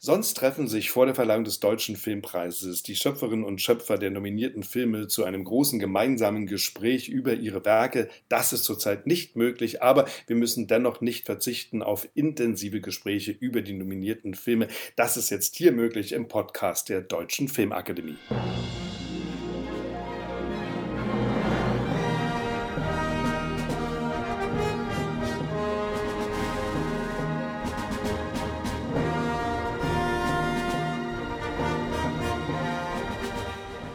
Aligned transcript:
Sonst 0.00 0.34
treffen 0.34 0.68
sich 0.68 0.90
vor 0.90 1.06
der 1.06 1.16
Verleihung 1.16 1.42
des 1.42 1.58
Deutschen 1.58 1.96
Filmpreises 1.96 2.84
die 2.84 2.94
Schöpferinnen 2.94 3.44
und 3.44 3.60
Schöpfer 3.60 3.98
der 3.98 4.10
nominierten 4.10 4.62
Filme 4.62 5.08
zu 5.08 5.24
einem 5.24 5.42
großen 5.42 5.80
gemeinsamen 5.80 6.46
Gespräch 6.46 7.08
über 7.08 7.34
ihre 7.34 7.64
Werke. 7.64 8.08
Das 8.28 8.52
ist 8.52 8.62
zurzeit 8.62 9.08
nicht 9.08 9.34
möglich, 9.34 9.82
aber 9.82 10.06
wir 10.28 10.36
müssen 10.36 10.68
dennoch 10.68 11.00
nicht 11.00 11.26
verzichten 11.26 11.82
auf 11.82 12.08
intensive 12.14 12.80
Gespräche 12.80 13.32
über 13.32 13.60
die 13.60 13.72
nominierten 13.72 14.34
Filme. 14.34 14.68
Das 14.94 15.16
ist 15.16 15.30
jetzt 15.30 15.56
hier 15.56 15.72
möglich 15.72 16.12
im 16.12 16.28
Podcast 16.28 16.88
der 16.90 17.00
Deutschen 17.00 17.48
Filmakademie. 17.48 18.18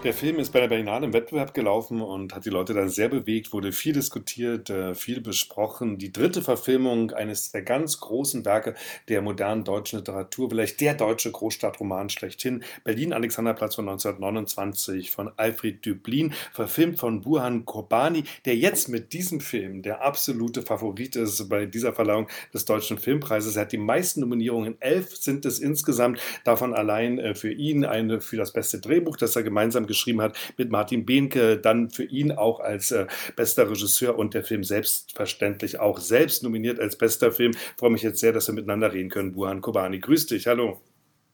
Der 0.04 0.14
Film 0.14 0.38
ist 0.38 0.52
bei 0.52 0.60
der 0.60 0.68
Berlinale 0.68 1.06
im 1.06 1.14
Wettbewerb 1.14 1.54
gelaufen 1.54 2.02
und 2.02 2.36
hat 2.36 2.44
die 2.44 2.50
Leute 2.50 2.74
dann 2.74 2.90
sehr 2.90 3.08
bewegt, 3.08 3.54
wurde 3.54 3.72
viel 3.72 3.94
diskutiert, 3.94 4.70
äh, 4.70 4.96
viel 4.96 5.22
besprochen. 5.22 5.98
Die 5.98 6.12
dritte 6.12 6.42
Verfilmung 6.42 7.12
eines 7.12 7.54
der 7.54 7.62
ganz 7.62 8.02
großen 8.02 8.44
Werke 8.44 8.76
der 9.08 9.22
modernen 9.22 9.64
deutschen 9.64 10.00
Literatur, 10.00 10.50
vielleicht 10.50 10.82
der 10.82 10.96
deutsche 10.96 11.32
Großstadtroman 11.32 12.10
schlechthin, 12.10 12.66
Berlin 12.84 13.14
Alexanderplatz 13.14 13.76
von 13.76 13.88
1929 13.88 15.10
von 15.10 15.32
Alfred 15.38 15.86
Döblin, 15.86 16.34
verfilmt 16.52 17.00
von 17.00 17.22
Burhan 17.22 17.64
Kobani, 17.64 18.26
der 18.44 18.58
jetzt 18.58 18.90
mit 18.90 19.14
diesem 19.14 19.40
Film 19.40 19.84
der 19.84 20.02
absolute 20.02 20.64
Favorit 20.64 21.16
ist 21.16 21.48
bei 21.48 21.66
dieser 21.66 21.94
Verleihung 21.94 22.28
des 22.54 22.66
Deutschen 22.66 22.98
Filmpreises. 22.98 23.56
Er 23.56 23.62
hat 23.62 23.72
die 23.72 23.78
meisten 23.78 24.20
Nominierungen, 24.20 24.76
elf 24.82 25.16
sind 25.16 25.46
es 25.46 25.60
insgesamt, 25.60 26.20
davon 26.44 26.74
allein 26.74 27.20
äh, 27.20 27.36
für 27.36 27.54
ihn 27.54 27.86
eine 27.86 28.20
für 28.20 28.36
das 28.36 28.52
beste 28.52 28.82
Drehbuch, 28.82 29.16
das 29.16 29.38
er 29.38 29.44
gemeinsam 29.44 29.88
geschrieben 29.94 30.22
hat 30.22 30.38
mit 30.58 30.70
Martin 30.70 31.06
Behnke, 31.06 31.58
dann 31.58 31.90
für 31.90 32.04
ihn 32.04 32.32
auch 32.32 32.60
als 32.60 32.92
äh, 32.92 33.08
bester 33.36 33.70
Regisseur 33.70 34.18
und 34.18 34.34
der 34.34 34.44
Film 34.44 34.64
selbstverständlich 34.64 35.80
auch 35.80 36.00
selbst 36.00 36.44
nominiert 36.44 36.80
als 36.80 36.98
bester 36.98 37.32
Film. 37.32 37.52
Ich 37.52 37.80
freue 37.80 37.92
mich 37.92 38.04
jetzt 38.04 38.20
sehr, 38.20 38.34
dass 38.34 38.48
wir 38.48 38.56
miteinander 38.56 38.94
reden 38.94 39.10
können. 39.10 39.34
Buhan 39.34 39.62
Kobani, 39.62 40.00
grüß 40.00 40.28
dich, 40.28 40.48
hallo. 40.48 40.82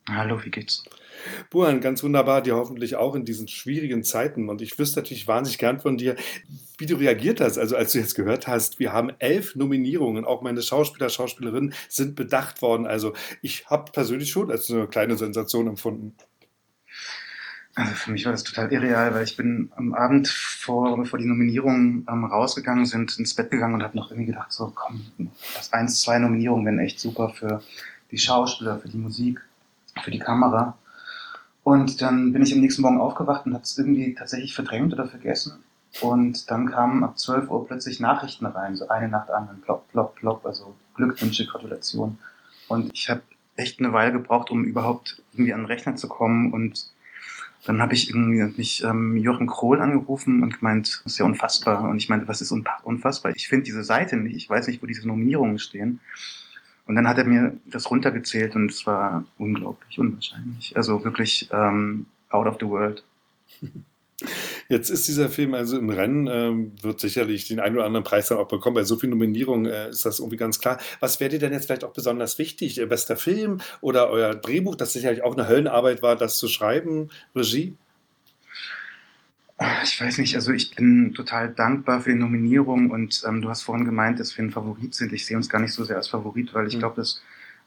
Hallo, 0.08 0.44
wie 0.44 0.50
geht's? 0.50 0.84
Buhan, 1.50 1.82
ganz 1.82 2.02
wunderbar, 2.04 2.42
dir 2.42 2.56
hoffentlich 2.56 2.96
auch 2.96 3.14
in 3.16 3.26
diesen 3.26 3.48
schwierigen 3.48 4.04
Zeiten. 4.04 4.50
Und 4.50 4.62
ich 4.62 4.80
wüsste 4.80 5.00
natürlich 5.00 5.28
wahnsinnig 5.28 5.58
gern 5.58 5.80
von 5.80 5.98
dir, 5.98 6.16
wie 6.78 6.86
du 6.86 6.96
reagiert 6.96 7.42
hast. 7.42 7.58
Also 7.58 7.76
als 7.76 7.92
du 7.92 8.00
jetzt 8.00 8.16
gehört 8.16 8.48
hast, 8.48 8.80
wir 8.80 8.94
haben 8.94 9.12
elf 9.20 9.56
Nominierungen, 9.56 10.26
auch 10.26 10.42
meine 10.42 10.62
Schauspieler, 10.62 11.10
Schauspielerinnen 11.10 11.74
sind 11.90 12.16
bedacht 12.16 12.62
worden. 12.62 12.88
Also 12.88 13.14
ich 13.42 13.68
habe 13.68 13.92
persönlich 13.92 14.32
schon 14.32 14.50
als 14.50 14.72
eine 14.72 14.88
kleine 14.88 15.18
Sensation 15.18 15.68
empfunden. 15.68 16.16
Also 17.76 17.94
für 17.94 18.12
mich 18.12 18.26
war 18.26 18.32
das 18.32 18.44
total 18.44 18.72
irreal, 18.74 19.14
weil 19.14 19.24
ich 19.24 19.38
bin 19.38 19.72
am 19.76 19.94
Abend 19.94 20.28
vor, 20.28 20.98
bevor 20.98 21.20
die 21.20 21.26
Nominierungen 21.26 22.06
ähm, 22.10 22.26
rausgegangen 22.26 22.86
sind, 22.86 23.18
ins 23.20 23.36
Bett 23.36 23.52
gegangen 23.52 23.76
und 23.76 23.84
habe 23.84 23.96
noch 23.96 24.12
irgendwie 24.12 24.26
gedacht, 24.26 24.52
so 24.52 24.72
komm, 24.74 25.06
das 25.56 25.72
eins, 25.72 26.02
zwei 26.02 26.20
Nominierungen 26.20 26.66
wären 26.66 26.80
echt 26.80 27.00
super 27.00 27.30
für 27.30 27.62
die 28.12 28.18
Schauspieler, 28.18 28.80
für 28.80 28.90
die 28.90 28.98
Musik, 28.98 29.42
für 30.04 30.12
die 30.12 30.20
Kamera. 30.20 30.78
Und 31.64 32.02
dann 32.02 32.34
bin 32.34 32.42
ich 32.42 32.54
am 32.54 32.62
nächsten 32.62 32.82
Morgen 32.82 33.00
aufgewacht 33.00 33.46
und 33.46 33.54
habe 33.54 33.64
es 33.64 33.78
irgendwie 33.78 34.16
tatsächlich 34.16 34.56
verdrängt 34.56 34.92
oder 34.94 35.08
vergessen. 35.08 35.54
Und 36.02 36.50
dann 36.50 36.70
kamen 36.70 37.04
ab 37.04 37.18
12 37.18 37.50
Uhr 37.50 37.68
plötzlich 37.68 38.00
Nachrichten 38.00 38.46
rein, 38.46 38.76
so 38.76 38.88
eine 38.88 39.10
nach 39.10 39.26
der 39.26 39.38
anderen, 39.38 39.62
plopp, 39.62 39.90
plopp, 39.92 40.16
plopp, 40.16 40.46
also 40.46 40.76
Glückwünsche, 40.96 41.46
Gratulation. 41.46 42.18
Und 42.68 42.92
ich 42.94 43.10
habe 43.10 43.22
echt 43.56 43.80
eine 43.80 43.94
Weile 43.94 44.14
gebraucht, 44.14 44.52
um 44.52 44.64
überhaupt 44.64 45.22
irgendwie 45.34 45.54
an 45.54 45.62
den 45.62 45.66
Rechner 45.66 45.96
zu 45.96 46.08
kommen 46.08 46.54
und 46.54 46.90
dann 47.66 47.82
habe 47.82 47.94
ich 47.94 48.10
irgendwie 48.10 48.44
mich 48.58 48.84
ähm, 48.84 49.18
Jochen 49.18 49.48
Krohl 49.48 49.82
angerufen 49.82 50.44
und 50.44 50.60
gemeint, 50.60 51.02
das 51.06 51.14
ist 51.14 51.20
ja 51.20 51.26
unfassbar. 51.26 51.90
Und 51.90 51.98
ich 51.98 52.10
meinte, 52.10 52.28
was 52.28 52.42
ist 52.42 52.52
unfassbar? 52.52 53.36
Ich 53.36 53.48
finde 53.48 53.66
diese 53.66 53.84
Seite 53.84 54.16
nicht, 54.18 54.36
ich 54.36 54.50
weiß 54.50 54.68
nicht, 54.68 54.82
wo 54.82 54.88
diese 54.88 55.08
Nominierungen 55.08 55.60
stehen. 55.60 56.00
Und 56.86 56.96
dann 56.96 57.08
hat 57.08 57.18
er 57.18 57.26
mir 57.26 57.56
das 57.66 57.92
runtergezählt 57.92 58.56
und 58.56 58.72
es 58.72 58.88
war 58.88 59.24
unglaublich, 59.38 60.00
unwahrscheinlich. 60.00 60.76
Also 60.76 61.04
wirklich 61.04 61.50
ähm, 61.52 62.08
out 62.30 62.48
of 62.48 62.58
the 62.60 62.66
world. 62.66 63.04
Jetzt 64.70 64.92
ist 64.92 65.08
dieser 65.08 65.30
Film 65.30 65.56
also 65.56 65.80
im 65.80 65.90
Rennen, 65.90 66.28
ähm, 66.28 66.74
wird 66.84 67.00
sicherlich 67.00 67.48
den 67.48 67.60
einen 67.60 67.76
oder 67.76 67.86
anderen 67.86 68.04
Preis 68.04 68.28
dann 68.28 68.38
auch 68.38 68.48
bekommen. 68.48 68.76
Bei 68.76 68.84
so 68.84 68.98
vielen 68.98 69.10
Nominierungen 69.10 69.66
äh, 69.66 69.90
ist 69.90 70.06
das 70.06 70.20
irgendwie 70.20 70.38
ganz 70.38 70.60
klar. 70.60 70.80
Was 71.00 71.20
wäre 71.20 71.32
dir 71.32 71.40
denn 71.40 71.54
jetzt 71.54 71.66
vielleicht 71.66 71.84
auch 71.84 71.92
besonders 71.92 72.38
wichtig? 72.38 72.80
Äh, 72.80 72.86
bester 72.86 73.18
Film 73.18 73.62
oder 73.82 74.12
euer 74.12 74.36
Drehbuch, 74.36 74.76
das 74.76 74.94
sicherlich 74.94 75.24
auch 75.24 75.36
eine 75.36 75.50
Höllenarbeit 75.50 76.04
war, 76.04 76.16
das 76.16 76.38
zu 76.38 76.48
schreiben? 76.48 77.10
Regie? 77.36 77.76
Ich 79.84 80.00
weiß 80.00 80.20
nicht, 80.20 80.36
also 80.36 80.54
ich 80.54 80.76
bin 80.76 81.16
total 81.16 81.50
dankbar 81.50 82.02
für 82.02 82.12
die 82.12 82.20
Nominierung 82.20 82.92
und 82.92 83.24
ähm, 83.28 83.42
du 83.42 83.50
hast 83.50 83.64
vorhin 83.64 83.86
gemeint, 83.86 84.20
dass 84.20 84.38
wir 84.38 84.46
ein 84.46 84.52
Favorit 84.52 84.94
sind. 84.94 85.12
Ich 85.14 85.26
sehe 85.26 85.36
uns 85.36 85.50
gar 85.50 85.60
nicht 85.60 85.74
so 85.74 85.84
sehr 85.84 85.98
als 85.98 86.08
Favorit, 86.08 86.54
weil 86.54 86.68
ich 86.68 86.76
mhm. 86.76 86.80
glaube, 86.80 86.96
dass 86.98 87.24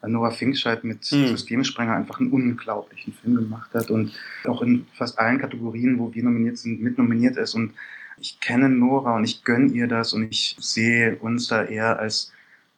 Nora 0.07 0.31
Finkscheid 0.31 0.83
mit 0.83 0.99
mhm. 1.11 1.27
Systemsprenger 1.27 1.95
einfach 1.95 2.19
einen 2.19 2.31
unglaublichen 2.31 3.13
Film 3.13 3.35
gemacht 3.35 3.73
hat 3.73 3.89
und 3.89 4.13
auch 4.45 4.61
in 4.61 4.85
fast 4.93 5.19
allen 5.19 5.39
Kategorien, 5.39 5.99
wo 5.99 6.13
wir 6.13 6.23
nominiert 6.23 6.57
sind, 6.57 6.81
mitnominiert 6.81 7.37
ist. 7.37 7.53
Und 7.53 7.73
ich 8.19 8.39
kenne 8.39 8.69
Nora 8.69 9.15
und 9.15 9.23
ich 9.23 9.43
gönne 9.43 9.71
ihr 9.71 9.87
das 9.87 10.13
und 10.13 10.23
ich 10.23 10.55
sehe 10.59 11.15
uns 11.17 11.47
da 11.47 11.63
eher 11.63 11.99
als, 11.99 12.31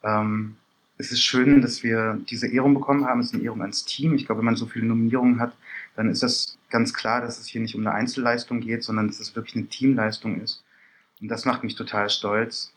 ähm, 0.03 0.55
es 0.97 1.11
ist 1.11 1.23
schön, 1.23 1.61
dass 1.61 1.83
wir 1.83 2.19
diese 2.29 2.47
Ehrung 2.47 2.73
bekommen 2.73 3.05
haben. 3.05 3.19
Es 3.19 3.27
ist 3.27 3.33
eine 3.33 3.43
Ehrung 3.43 3.61
ans 3.61 3.85
Team. 3.85 4.15
Ich 4.15 4.25
glaube, 4.25 4.39
wenn 4.39 4.45
man 4.45 4.55
so 4.55 4.65
viele 4.65 4.85
Nominierungen 4.85 5.39
hat, 5.39 5.53
dann 5.95 6.09
ist 6.09 6.23
das 6.23 6.57
ganz 6.69 6.93
klar, 6.93 7.21
dass 7.21 7.39
es 7.39 7.47
hier 7.47 7.61
nicht 7.61 7.75
um 7.75 7.81
eine 7.81 7.93
Einzelleistung 7.93 8.61
geht, 8.61 8.83
sondern 8.83 9.07
dass 9.07 9.19
es 9.19 9.35
wirklich 9.35 9.55
eine 9.55 9.67
Teamleistung 9.67 10.41
ist. 10.41 10.63
Und 11.21 11.27
das 11.27 11.45
macht 11.45 11.63
mich 11.63 11.75
total 11.75 12.09
stolz. 12.09 12.71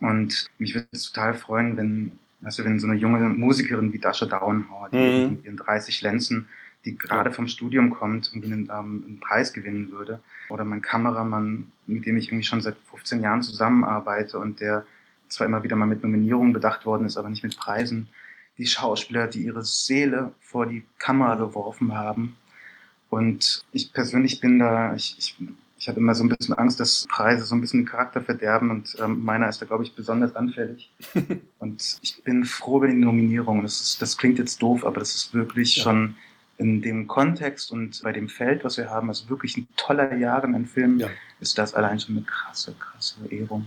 Und 0.00 0.48
mich 0.58 0.74
würde 0.74 0.88
es 0.92 1.12
total 1.12 1.34
freuen, 1.34 1.76
wenn 1.76 2.12
also 2.42 2.64
wenn 2.64 2.78
so 2.78 2.86
eine 2.86 2.96
junge 2.96 3.20
Musikerin 3.28 3.92
wie 3.92 3.98
Dasha 3.98 4.26
Downhauer, 4.26 4.88
die 4.90 4.96
mhm. 4.96 5.30
mit 5.30 5.44
ihren 5.44 5.56
30 5.56 6.02
Lenzen, 6.02 6.48
die 6.84 6.96
gerade 6.96 7.30
vom 7.30 7.46
Studium 7.46 7.90
kommt, 7.90 8.30
irgendwie 8.32 8.52
einen, 8.52 8.70
ähm, 8.72 9.04
einen 9.06 9.20
Preis 9.20 9.52
gewinnen 9.52 9.90
würde. 9.90 10.20
Oder 10.48 10.64
mein 10.64 10.80
Kameramann, 10.80 11.70
mit 11.86 12.06
dem 12.06 12.16
ich 12.16 12.28
irgendwie 12.28 12.44
schon 12.44 12.60
seit 12.60 12.76
15 12.90 13.20
Jahren 13.20 13.42
zusammenarbeite 13.42 14.38
und 14.38 14.60
der 14.60 14.86
zwar 15.28 15.46
immer 15.46 15.62
wieder 15.62 15.76
mal 15.76 15.86
mit 15.86 16.02
Nominierungen 16.02 16.52
bedacht 16.52 16.86
worden 16.86 17.06
ist, 17.06 17.16
aber 17.16 17.28
nicht 17.28 17.42
mit 17.42 17.56
Preisen. 17.56 18.08
Die 18.58 18.66
Schauspieler, 18.66 19.26
die 19.26 19.44
ihre 19.44 19.64
Seele 19.64 20.32
vor 20.40 20.66
die 20.66 20.84
Kamera 20.98 21.34
geworfen 21.36 21.94
haben. 21.94 22.36
Und 23.10 23.64
ich 23.72 23.92
persönlich 23.92 24.40
bin 24.40 24.58
da, 24.58 24.94
ich, 24.94 25.16
ich 25.18 25.36
ich 25.80 25.88
habe 25.88 25.98
immer 25.98 26.14
so 26.14 26.22
ein 26.22 26.28
bisschen 26.28 26.54
Angst, 26.54 26.78
dass 26.78 27.06
Preise 27.08 27.44
so 27.44 27.54
ein 27.54 27.62
bisschen 27.62 27.80
den 27.80 27.86
Charakter 27.86 28.20
verderben 28.20 28.70
und 28.70 28.96
ähm, 29.00 29.24
meiner 29.24 29.48
ist 29.48 29.62
da, 29.62 29.66
glaube 29.66 29.82
ich, 29.82 29.94
besonders 29.94 30.36
anfällig. 30.36 30.92
und 31.58 31.98
ich 32.02 32.22
bin 32.22 32.44
froh 32.44 32.76
über 32.76 32.88
die 32.88 32.94
Nominierung. 32.94 33.62
Das, 33.62 33.80
ist, 33.80 34.02
das 34.02 34.18
klingt 34.18 34.38
jetzt 34.38 34.60
doof, 34.60 34.84
aber 34.84 35.00
das 35.00 35.14
ist 35.14 35.32
wirklich 35.32 35.76
ja. 35.76 35.84
schon 35.84 36.16
in 36.58 36.82
dem 36.82 37.06
Kontext 37.06 37.72
und 37.72 38.02
bei 38.02 38.12
dem 38.12 38.28
Feld, 38.28 38.62
was 38.62 38.76
wir 38.76 38.90
haben, 38.90 39.08
also 39.08 39.30
wirklich 39.30 39.56
ein 39.56 39.66
toller 39.76 40.14
Jahr 40.16 40.44
in 40.44 40.54
einem 40.54 40.66
Film, 40.66 40.98
ja. 40.98 41.08
ist 41.40 41.56
das 41.56 41.72
allein 41.72 41.98
schon 41.98 42.18
eine 42.18 42.26
krasse, 42.26 42.74
krasse 42.78 43.16
Ehrung. 43.30 43.66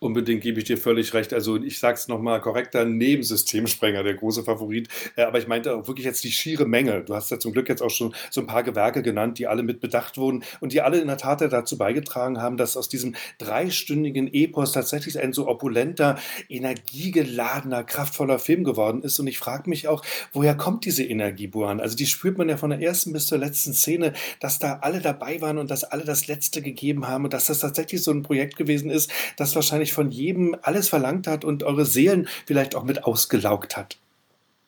Unbedingt 0.00 0.42
gebe 0.42 0.58
ich 0.60 0.64
dir 0.64 0.78
völlig 0.78 1.12
recht. 1.12 1.32
Also 1.34 1.56
ich 1.56 1.80
sage 1.80 1.94
es 1.94 2.06
nochmal 2.06 2.40
korrekter, 2.40 2.84
Nebensystemsprenger, 2.84 4.04
der 4.04 4.14
große 4.14 4.44
Favorit. 4.44 4.88
Äh, 5.16 5.22
aber 5.22 5.38
ich 5.38 5.48
meinte 5.48 5.74
auch 5.74 5.88
wirklich 5.88 6.06
jetzt 6.06 6.22
die 6.22 6.30
schiere 6.30 6.66
Menge. 6.66 7.02
Du 7.02 7.14
hast 7.14 7.30
ja 7.30 7.38
zum 7.40 7.52
Glück 7.52 7.68
jetzt 7.68 7.82
auch 7.82 7.90
schon 7.90 8.14
so 8.30 8.40
ein 8.40 8.46
paar 8.46 8.62
Gewerke 8.62 9.02
genannt, 9.02 9.38
die 9.38 9.48
alle 9.48 9.64
mit 9.64 9.80
bedacht 9.80 10.16
wurden 10.16 10.44
und 10.60 10.72
die 10.72 10.82
alle 10.82 11.00
in 11.00 11.08
der 11.08 11.16
Tat 11.16 11.40
dazu 11.40 11.78
beigetragen 11.78 12.40
haben, 12.40 12.56
dass 12.56 12.76
aus 12.76 12.88
diesem 12.88 13.16
dreistündigen 13.38 14.32
Epos 14.32 14.72
tatsächlich 14.72 15.18
ein 15.18 15.32
so 15.32 15.48
opulenter, 15.48 16.18
energiegeladener, 16.48 17.82
kraftvoller 17.82 18.38
Film 18.38 18.64
geworden 18.64 19.02
ist. 19.02 19.18
Und 19.18 19.26
ich 19.26 19.38
frage 19.38 19.68
mich 19.68 19.88
auch, 19.88 20.04
woher 20.32 20.56
kommt 20.56 20.84
diese 20.84 21.04
Energie, 21.04 21.48
Buan? 21.48 21.80
Also 21.80 21.96
die 21.96 22.06
spürt 22.06 22.38
man 22.38 22.48
ja 22.48 22.56
von 22.56 22.70
der 22.70 22.80
ersten 22.80 23.12
bis 23.12 23.26
zur 23.26 23.38
letzten 23.38 23.74
Szene, 23.74 24.12
dass 24.40 24.58
da 24.58 24.78
alle 24.82 25.00
dabei 25.00 25.40
waren 25.40 25.58
und 25.58 25.70
dass 25.70 25.84
alle 25.84 26.04
das 26.04 26.28
Letzte 26.28 26.62
gegeben 26.62 27.08
haben 27.08 27.24
und 27.24 27.32
dass 27.32 27.46
das 27.46 27.58
tatsächlich 27.58 28.02
so 28.02 28.12
ein 28.12 28.22
Projekt 28.22 28.56
gewesen 28.56 28.90
ist, 28.90 29.10
das 29.36 29.54
wahrscheinlich 29.54 29.87
wahrscheinlich 29.88 29.92
von 29.92 30.10
jedem 30.10 30.56
alles 30.62 30.88
verlangt 30.88 31.26
hat 31.26 31.44
und 31.44 31.62
eure 31.62 31.84
Seelen 31.84 32.28
vielleicht 32.46 32.74
auch 32.74 32.84
mit 32.84 33.04
ausgelaugt 33.04 33.76
hat. 33.76 33.98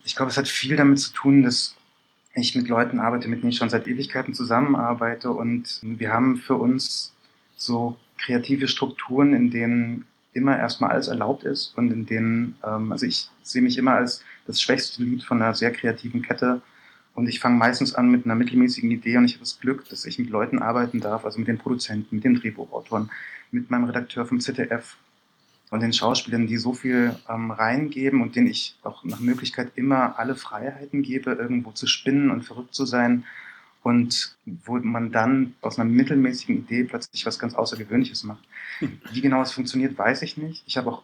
Ich 0.03 0.15
glaube, 0.15 0.31
es 0.31 0.37
hat 0.37 0.47
viel 0.47 0.75
damit 0.75 0.99
zu 0.99 1.13
tun, 1.13 1.43
dass 1.43 1.75
ich 2.33 2.55
mit 2.55 2.67
Leuten 2.67 2.99
arbeite, 2.99 3.27
mit 3.27 3.41
denen 3.41 3.51
ich 3.51 3.57
schon 3.57 3.69
seit 3.69 3.87
Ewigkeiten 3.87 4.33
zusammenarbeite 4.33 5.31
und 5.31 5.79
wir 5.83 6.11
haben 6.11 6.37
für 6.37 6.55
uns 6.55 7.13
so 7.57 7.97
kreative 8.17 8.67
Strukturen, 8.67 9.33
in 9.33 9.51
denen 9.51 10.05
immer 10.33 10.57
erstmal 10.57 10.91
alles 10.91 11.09
erlaubt 11.09 11.43
ist 11.43 11.77
und 11.77 11.91
in 11.91 12.05
denen, 12.05 12.55
ähm, 12.63 12.91
also 12.91 13.05
ich 13.05 13.29
sehe 13.43 13.61
mich 13.61 13.77
immer 13.77 13.95
als 13.95 14.23
das 14.47 14.61
schwächste 14.61 15.03
Lied 15.03 15.23
von 15.23 15.41
einer 15.41 15.53
sehr 15.53 15.71
kreativen 15.71 16.21
Kette 16.21 16.61
und 17.15 17.27
ich 17.27 17.41
fange 17.41 17.57
meistens 17.57 17.93
an 17.93 18.09
mit 18.09 18.23
einer 18.23 18.35
mittelmäßigen 18.35 18.89
Idee 18.89 19.17
und 19.17 19.25
ich 19.25 19.33
habe 19.33 19.43
das 19.43 19.59
Glück, 19.59 19.89
dass 19.89 20.05
ich 20.05 20.17
mit 20.17 20.29
Leuten 20.29 20.59
arbeiten 20.59 21.01
darf, 21.01 21.25
also 21.25 21.37
mit 21.37 21.49
den 21.49 21.57
Produzenten, 21.57 22.15
mit 22.15 22.23
den 22.23 22.35
Drehbuchautoren, 22.35 23.09
mit 23.51 23.69
meinem 23.69 23.83
Redakteur 23.83 24.25
vom 24.25 24.39
ZDF, 24.39 24.95
und 25.71 25.79
den 25.79 25.93
Schauspielern, 25.93 26.47
die 26.47 26.57
so 26.57 26.73
viel 26.73 27.15
ähm, 27.29 27.49
reingeben 27.49 28.21
und 28.21 28.35
denen 28.35 28.47
ich 28.47 28.75
auch 28.83 29.03
nach 29.05 29.21
Möglichkeit 29.21 29.71
immer 29.75 30.19
alle 30.19 30.35
Freiheiten 30.35 31.01
gebe, 31.01 31.31
irgendwo 31.31 31.71
zu 31.71 31.87
spinnen 31.87 32.29
und 32.29 32.43
verrückt 32.43 32.75
zu 32.75 32.85
sein. 32.85 33.23
Und 33.81 34.35
wo 34.45 34.77
man 34.77 35.11
dann 35.11 35.55
aus 35.61 35.79
einer 35.79 35.89
mittelmäßigen 35.89 36.57
Idee 36.57 36.83
plötzlich 36.83 37.25
was 37.25 37.39
ganz 37.39 37.55
Außergewöhnliches 37.55 38.25
macht. 38.25 38.43
Wie 39.11 39.21
genau 39.21 39.41
es 39.41 39.53
funktioniert, 39.53 39.97
weiß 39.97 40.21
ich 40.21 40.37
nicht. 40.37 40.63
Ich 40.67 40.77
habe 40.77 40.91
auch 40.91 41.03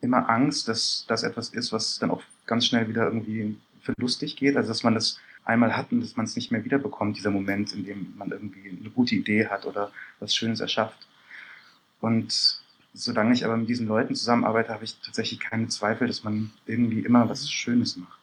immer 0.00 0.28
Angst, 0.28 0.66
dass 0.66 1.04
das 1.06 1.22
etwas 1.22 1.50
ist, 1.50 1.72
was 1.72 1.98
dann 1.98 2.10
auch 2.10 2.22
ganz 2.46 2.66
schnell 2.66 2.88
wieder 2.88 3.04
irgendwie 3.04 3.56
verlustig 3.82 4.36
geht. 4.36 4.56
Also 4.56 4.68
dass 4.68 4.82
man 4.82 4.94
das 4.94 5.20
einmal 5.44 5.76
hat 5.76 5.92
und 5.92 6.00
dass 6.00 6.16
man 6.16 6.24
es 6.24 6.34
nicht 6.34 6.50
mehr 6.50 6.64
wiederbekommt, 6.64 7.18
dieser 7.18 7.30
Moment, 7.30 7.74
in 7.74 7.84
dem 7.84 8.14
man 8.16 8.30
irgendwie 8.30 8.70
eine 8.70 8.90
gute 8.90 9.14
Idee 9.14 9.46
hat 9.46 9.66
oder 9.66 9.92
was 10.18 10.34
Schönes 10.34 10.60
erschafft. 10.60 11.06
Und 12.00 12.62
solange 12.98 13.32
ich 13.32 13.44
aber 13.44 13.56
mit 13.56 13.68
diesen 13.68 13.86
Leuten 13.86 14.14
zusammenarbeite, 14.14 14.72
habe 14.72 14.84
ich 14.84 14.96
tatsächlich 15.00 15.40
keine 15.40 15.68
Zweifel, 15.68 16.08
dass 16.08 16.24
man 16.24 16.50
irgendwie 16.66 17.00
immer 17.00 17.28
was 17.28 17.50
Schönes 17.50 17.96
macht. 17.96 18.18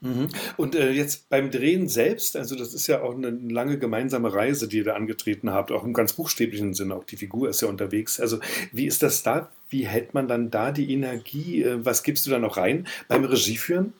Mhm. 0.00 0.28
Und 0.56 0.74
äh, 0.74 0.90
jetzt 0.90 1.28
beim 1.30 1.50
Drehen 1.50 1.88
selbst, 1.88 2.36
also 2.36 2.54
das 2.54 2.74
ist 2.74 2.86
ja 2.86 3.00
auch 3.00 3.14
eine 3.14 3.30
lange 3.30 3.78
gemeinsame 3.78 4.32
Reise, 4.32 4.68
die 4.68 4.78
ihr 4.78 4.84
da 4.84 4.94
angetreten 4.94 5.50
habt, 5.50 5.72
auch 5.72 5.84
im 5.84 5.94
ganz 5.94 6.12
buchstäblichen 6.12 6.74
Sinne, 6.74 6.94
auch 6.94 7.04
die 7.04 7.16
Figur 7.16 7.48
ist 7.48 7.62
ja 7.62 7.68
unterwegs. 7.68 8.20
Also 8.20 8.40
wie 8.72 8.86
ist 8.86 9.02
das 9.02 9.22
da? 9.22 9.48
Wie 9.70 9.86
hält 9.86 10.12
man 10.12 10.28
dann 10.28 10.50
da 10.50 10.70
die 10.70 10.92
Energie? 10.92 11.62
Äh, 11.62 11.84
was 11.84 12.02
gibst 12.02 12.26
du 12.26 12.30
da 12.30 12.38
noch 12.38 12.56
rein 12.56 12.86
beim 13.08 13.24
Regieführen? 13.24 13.94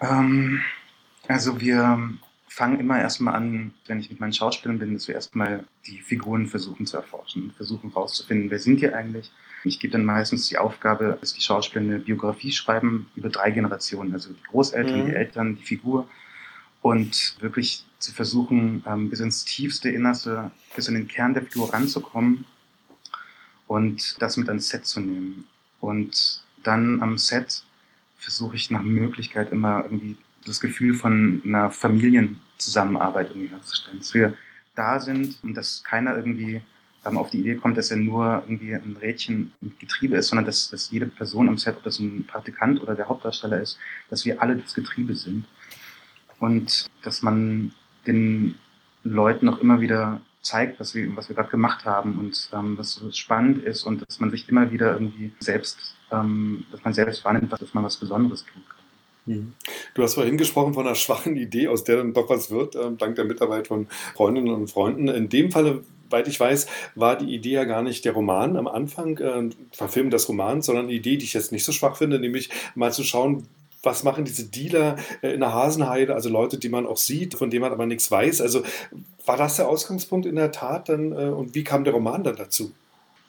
Ähm, 0.00 0.62
also 1.28 1.60
wir 1.60 2.10
fange 2.52 2.78
immer 2.78 3.00
erstmal 3.00 3.34
an, 3.34 3.72
wenn 3.86 3.98
ich 3.98 4.10
mit 4.10 4.20
meinen 4.20 4.34
Schauspielern 4.34 4.78
bin, 4.78 4.92
dass 4.92 5.08
wir 5.08 5.14
erstmal 5.14 5.64
die 5.86 5.98
Figuren 5.98 6.46
versuchen 6.46 6.84
zu 6.84 6.98
erforschen, 6.98 7.52
versuchen 7.56 7.90
rauszufinden, 7.90 8.50
wer 8.50 8.58
sind 8.58 8.82
die 8.82 8.92
eigentlich. 8.92 9.32
Ich 9.64 9.80
gebe 9.80 9.92
dann 9.92 10.04
meistens 10.04 10.48
die 10.48 10.58
Aufgabe, 10.58 11.16
dass 11.18 11.32
die 11.32 11.40
Schauspieler 11.40 11.82
eine 11.82 11.98
Biografie 11.98 12.52
schreiben 12.52 13.10
über 13.16 13.30
drei 13.30 13.52
Generationen, 13.52 14.12
also 14.12 14.34
die 14.34 14.42
Großeltern, 14.50 15.00
mhm. 15.00 15.06
die 15.06 15.14
Eltern, 15.14 15.56
die 15.56 15.62
Figur 15.62 16.06
und 16.82 17.36
wirklich 17.40 17.84
zu 17.98 18.12
versuchen, 18.12 18.84
ähm, 18.86 19.08
bis 19.08 19.20
ins 19.20 19.46
tiefste 19.46 19.88
Innerste, 19.88 20.50
bis 20.76 20.88
in 20.88 20.94
den 20.94 21.08
Kern 21.08 21.32
der 21.32 21.44
Figur 21.44 21.72
ranzukommen 21.72 22.44
und 23.66 24.20
das 24.20 24.36
mit 24.36 24.48
ans 24.48 24.68
Set 24.68 24.84
zu 24.84 25.00
nehmen. 25.00 25.46
Und 25.80 26.44
dann 26.62 27.00
am 27.00 27.16
Set 27.16 27.64
versuche 28.18 28.56
ich 28.56 28.70
nach 28.70 28.82
Möglichkeit 28.82 29.52
immer 29.52 29.84
irgendwie 29.84 30.18
das 30.44 30.60
Gefühl 30.60 30.94
von 30.94 31.42
einer 31.44 31.70
Familienzusammenarbeit 31.70 33.30
irgendwie 33.30 33.48
herzustellen. 33.48 33.98
Dass 33.98 34.14
wir 34.14 34.34
da 34.74 35.00
sind 35.00 35.38
und 35.42 35.54
dass 35.54 35.82
keiner 35.84 36.16
irgendwie 36.16 36.62
ähm, 37.04 37.18
auf 37.18 37.30
die 37.30 37.40
Idee 37.40 37.56
kommt, 37.56 37.76
dass 37.76 37.90
er 37.90 37.96
nur 37.96 38.42
irgendwie 38.46 38.74
ein 38.74 38.96
Rädchen 39.00 39.52
im 39.60 39.72
Getriebe 39.78 40.16
ist, 40.16 40.28
sondern 40.28 40.46
dass, 40.46 40.70
dass 40.70 40.90
jede 40.90 41.06
Person 41.06 41.48
am 41.48 41.58
Set, 41.58 41.76
ob 41.76 41.82
das 41.82 41.98
ein 41.98 42.24
Praktikant 42.26 42.80
oder 42.80 42.94
der 42.94 43.08
Hauptdarsteller 43.08 43.60
ist, 43.60 43.78
dass 44.10 44.24
wir 44.24 44.40
alle 44.40 44.56
das 44.56 44.74
Getriebe 44.74 45.14
sind. 45.14 45.44
Und 46.38 46.90
dass 47.02 47.22
man 47.22 47.72
den 48.06 48.56
Leuten 49.04 49.48
auch 49.48 49.58
immer 49.58 49.80
wieder 49.80 50.20
zeigt, 50.42 50.80
was 50.80 50.94
wir, 50.94 51.14
was 51.16 51.28
wir 51.28 51.36
gerade 51.36 51.50
gemacht 51.50 51.84
haben 51.84 52.18
und 52.18 52.50
ähm, 52.52 52.76
was 52.76 52.94
so 52.94 53.10
spannend 53.12 53.62
ist 53.62 53.84
und 53.84 54.04
dass 54.06 54.18
man 54.18 54.30
sich 54.30 54.48
immer 54.48 54.72
wieder 54.72 54.92
irgendwie 54.92 55.32
selbst, 55.38 55.96
ähm, 56.10 56.66
dass 56.72 56.82
man 56.82 56.94
selbst 56.94 57.24
wahrnimmt, 57.24 57.52
dass 57.52 57.74
man 57.74 57.84
was 57.84 57.96
Besonderes. 57.96 58.44
Mhm. 58.54 58.81
Du 59.26 60.02
hast 60.02 60.14
vorhin 60.14 60.36
gesprochen 60.36 60.74
von 60.74 60.86
einer 60.86 60.96
schwachen 60.96 61.36
Idee, 61.36 61.68
aus 61.68 61.84
der 61.84 61.98
dann 61.98 62.12
doch 62.12 62.28
was 62.28 62.50
wird, 62.50 62.74
äh, 62.74 62.90
dank 62.98 63.16
der 63.16 63.24
Mitarbeit 63.24 63.68
von 63.68 63.86
Freundinnen 64.14 64.52
und 64.52 64.68
Freunden. 64.68 65.08
In 65.08 65.28
dem 65.28 65.52
Falle, 65.52 65.84
soweit 66.10 66.28
ich 66.28 66.40
weiß, 66.40 66.66
war 66.94 67.16
die 67.16 67.32
Idee 67.34 67.52
ja 67.52 67.64
gar 67.64 67.82
nicht 67.82 68.04
der 68.04 68.12
Roman 68.12 68.56
am 68.56 68.66
Anfang, 68.66 69.18
äh, 69.18 69.50
Verfilmen 69.72 70.10
des 70.10 70.28
Romans, 70.28 70.66
sondern 70.66 70.86
eine 70.86 70.94
Idee, 70.94 71.16
die 71.16 71.24
ich 71.24 71.34
jetzt 71.34 71.52
nicht 71.52 71.64
so 71.64 71.72
schwach 71.72 71.96
finde, 71.96 72.18
nämlich 72.18 72.50
mal 72.74 72.92
zu 72.92 73.04
schauen, 73.04 73.46
was 73.82 74.04
machen 74.04 74.24
diese 74.24 74.44
Dealer 74.44 74.96
äh, 75.22 75.34
in 75.34 75.40
der 75.40 75.52
Hasenheide, 75.52 76.14
also 76.14 76.28
Leute, 76.28 76.58
die 76.58 76.68
man 76.68 76.86
auch 76.86 76.96
sieht, 76.96 77.34
von 77.34 77.50
denen 77.50 77.62
man 77.62 77.72
aber 77.72 77.86
nichts 77.86 78.10
weiß. 78.10 78.40
Also 78.40 78.62
war 79.26 79.36
das 79.36 79.56
der 79.56 79.68
Ausgangspunkt 79.68 80.26
in 80.26 80.36
der 80.36 80.52
Tat 80.52 80.88
dann 80.88 81.12
äh, 81.12 81.26
und 81.26 81.54
wie 81.54 81.64
kam 81.64 81.84
der 81.84 81.92
Roman 81.92 82.24
dann 82.24 82.36
dazu? 82.36 82.72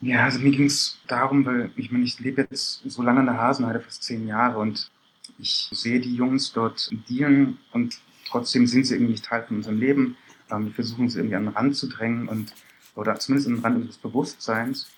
Ja, 0.01 0.25
also 0.25 0.39
mir 0.39 0.51
ging 0.51 0.65
es 0.65 0.99
darum, 1.07 1.45
weil 1.45 1.71
ich 1.77 1.91
meine, 1.91 2.03
ich 2.03 2.19
lebe 2.19 2.41
jetzt 2.41 2.81
so 2.85 3.01
lange 3.01 3.21
in 3.21 3.25
der 3.25 3.37
Hasenheide, 3.37 3.79
fast 3.79 4.03
zehn 4.03 4.27
Jahre 4.27 4.59
und 4.59 4.91
ich 5.39 5.69
sehe 5.71 5.99
die 5.99 6.15
Jungs 6.15 6.53
dort 6.53 6.89
dealen 7.09 7.57
und 7.71 7.99
trotzdem 8.27 8.67
sind 8.67 8.85
sie 8.85 8.95
irgendwie 8.95 9.13
nicht 9.13 9.25
Teil 9.25 9.43
von 9.43 9.57
unserem 9.57 9.79
Leben. 9.79 10.17
Ähm, 10.51 10.65
wir 10.65 10.73
versuchen 10.73 11.09
sie 11.09 11.19
irgendwie 11.19 11.35
an 11.35 11.45
den 11.45 11.53
Rand 11.53 11.75
zu 11.75 11.87
drängen 11.87 12.27
und 12.27 12.53
oder 12.95 13.15
zumindest 13.19 13.47
an 13.47 13.55
den 13.55 13.63
Rand 13.63 13.75
unseres 13.77 13.97
Bewusstseins. 13.97 14.91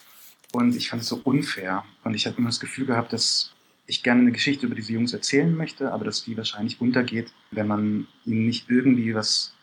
Und 0.51 0.75
ich 0.75 0.89
fand 0.89 1.01
es 1.01 1.09
so 1.09 1.21
unfair. 1.23 1.83
Und 2.03 2.13
ich 2.13 2.27
habe 2.27 2.37
immer 2.37 2.49
das 2.49 2.59
Gefühl 2.59 2.85
gehabt, 2.85 3.13
dass 3.13 3.53
ich 3.87 4.03
gerne 4.03 4.21
eine 4.21 4.31
Geschichte 4.31 4.65
über 4.65 4.75
diese 4.75 4.93
Jungs 4.93 5.13
erzählen 5.13 5.55
möchte, 5.55 5.91
aber 5.91 6.05
dass 6.05 6.23
die 6.23 6.37
wahrscheinlich 6.37 6.81
untergeht, 6.81 7.33
wenn 7.51 7.67
man 7.67 8.07
ihnen 8.25 8.45
nicht 8.45 8.69
irgendwie 8.69 9.13
was 9.13 9.53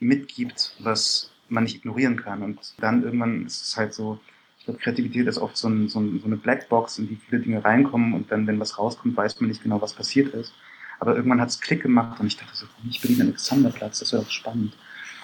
mitgibt, 0.00 0.74
was 0.80 1.30
man 1.48 1.64
nicht 1.64 1.76
ignorieren 1.76 2.16
kann. 2.16 2.42
Und 2.42 2.74
dann 2.78 3.02
irgendwann 3.02 3.46
ist 3.46 3.62
es 3.62 3.76
halt 3.76 3.94
so, 3.94 4.20
glaube, 4.68 4.80
Kreativität 4.80 5.26
ist 5.26 5.38
oft 5.38 5.56
so, 5.56 5.68
ein, 5.68 5.88
so, 5.88 5.98
ein, 5.98 6.20
so, 6.20 6.26
eine 6.26 6.36
Blackbox, 6.36 6.98
in 6.98 7.08
die 7.08 7.16
viele 7.16 7.40
Dinge 7.40 7.64
reinkommen 7.64 8.12
und 8.12 8.30
dann, 8.30 8.46
wenn 8.46 8.60
was 8.60 8.78
rauskommt, 8.78 9.16
weiß 9.16 9.40
man 9.40 9.48
nicht 9.48 9.62
genau, 9.62 9.80
was 9.80 9.94
passiert 9.94 10.34
ist. 10.34 10.52
Aber 11.00 11.16
irgendwann 11.16 11.40
hat 11.40 11.48
es 11.48 11.60
Klick 11.60 11.82
gemacht 11.82 12.20
und 12.20 12.26
ich 12.26 12.36
dachte 12.36 12.54
so, 12.54 12.66
ich 12.88 13.00
bin 13.00 13.14
am 13.20 13.28
Alexanderplatz, 13.28 14.00
das 14.00 14.12
wäre 14.12 14.22
doch 14.22 14.30
spannend. 14.30 14.76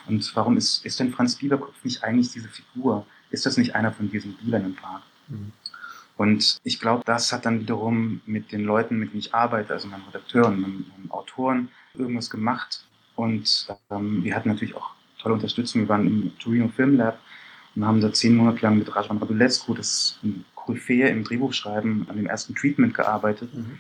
Und 0.07 0.35
warum 0.35 0.57
ist, 0.57 0.85
ist 0.85 0.99
denn 1.01 1.13
Franz 1.13 1.37
Bieberkopf 1.37 1.85
nicht 1.85 2.03
eigentlich 2.03 2.31
diese 2.33 2.49
Figur? 2.49 3.07
Ist 3.31 3.45
das 3.45 3.57
nicht 3.57 3.75
einer 3.75 3.93
von 3.93 4.11
diesen 4.11 4.35
Bielern 4.37 4.65
im 4.65 4.75
Park? 4.75 5.03
Mhm. 5.29 5.53
Und 6.17 6.61
ich 6.63 6.79
glaube, 6.79 7.03
das 7.05 7.33
hat 7.33 7.45
dann 7.45 7.61
wiederum 7.61 8.21
mit 8.25 8.53
den 8.53 8.65
Leuten, 8.65 8.99
mit 8.99 9.11
denen 9.11 9.19
ich 9.19 9.35
arbeite, 9.35 9.73
also 9.73 9.89
meinem 9.89 10.05
Redakteur 10.07 10.47
und 10.47 10.61
meinem, 10.61 10.87
meinem 10.97 11.11
Autoren, 11.11 11.69
irgendwas 11.95 12.31
gemacht. 12.31 12.87
Und 13.17 13.67
ähm, 13.91 14.23
wir 14.23 14.35
hatten 14.37 14.49
natürlich 14.49 14.77
auch 14.77 14.91
tolle 15.19 15.35
Unterstützung. 15.35 15.83
Wir 15.83 15.89
waren 15.89 16.07
im 16.07 16.39
Torino 16.39 16.69
Film 16.69 16.97
Lab 16.97 17.19
und 17.75 17.85
haben 17.85 18.01
da 18.01 18.13
zehn 18.13 18.37
Monate 18.37 18.63
lang 18.63 18.79
mit 18.79 18.95
Rajan 18.95 19.19
Radulescu, 19.19 19.75
das 19.75 20.19
Koryphäe 20.55 21.09
im 21.09 21.25
Drehbuchschreiben, 21.25 22.07
an 22.09 22.17
dem 22.17 22.27
ersten 22.27 22.55
Treatment 22.55 22.95
gearbeitet. 22.95 23.55
Mhm. 23.55 23.79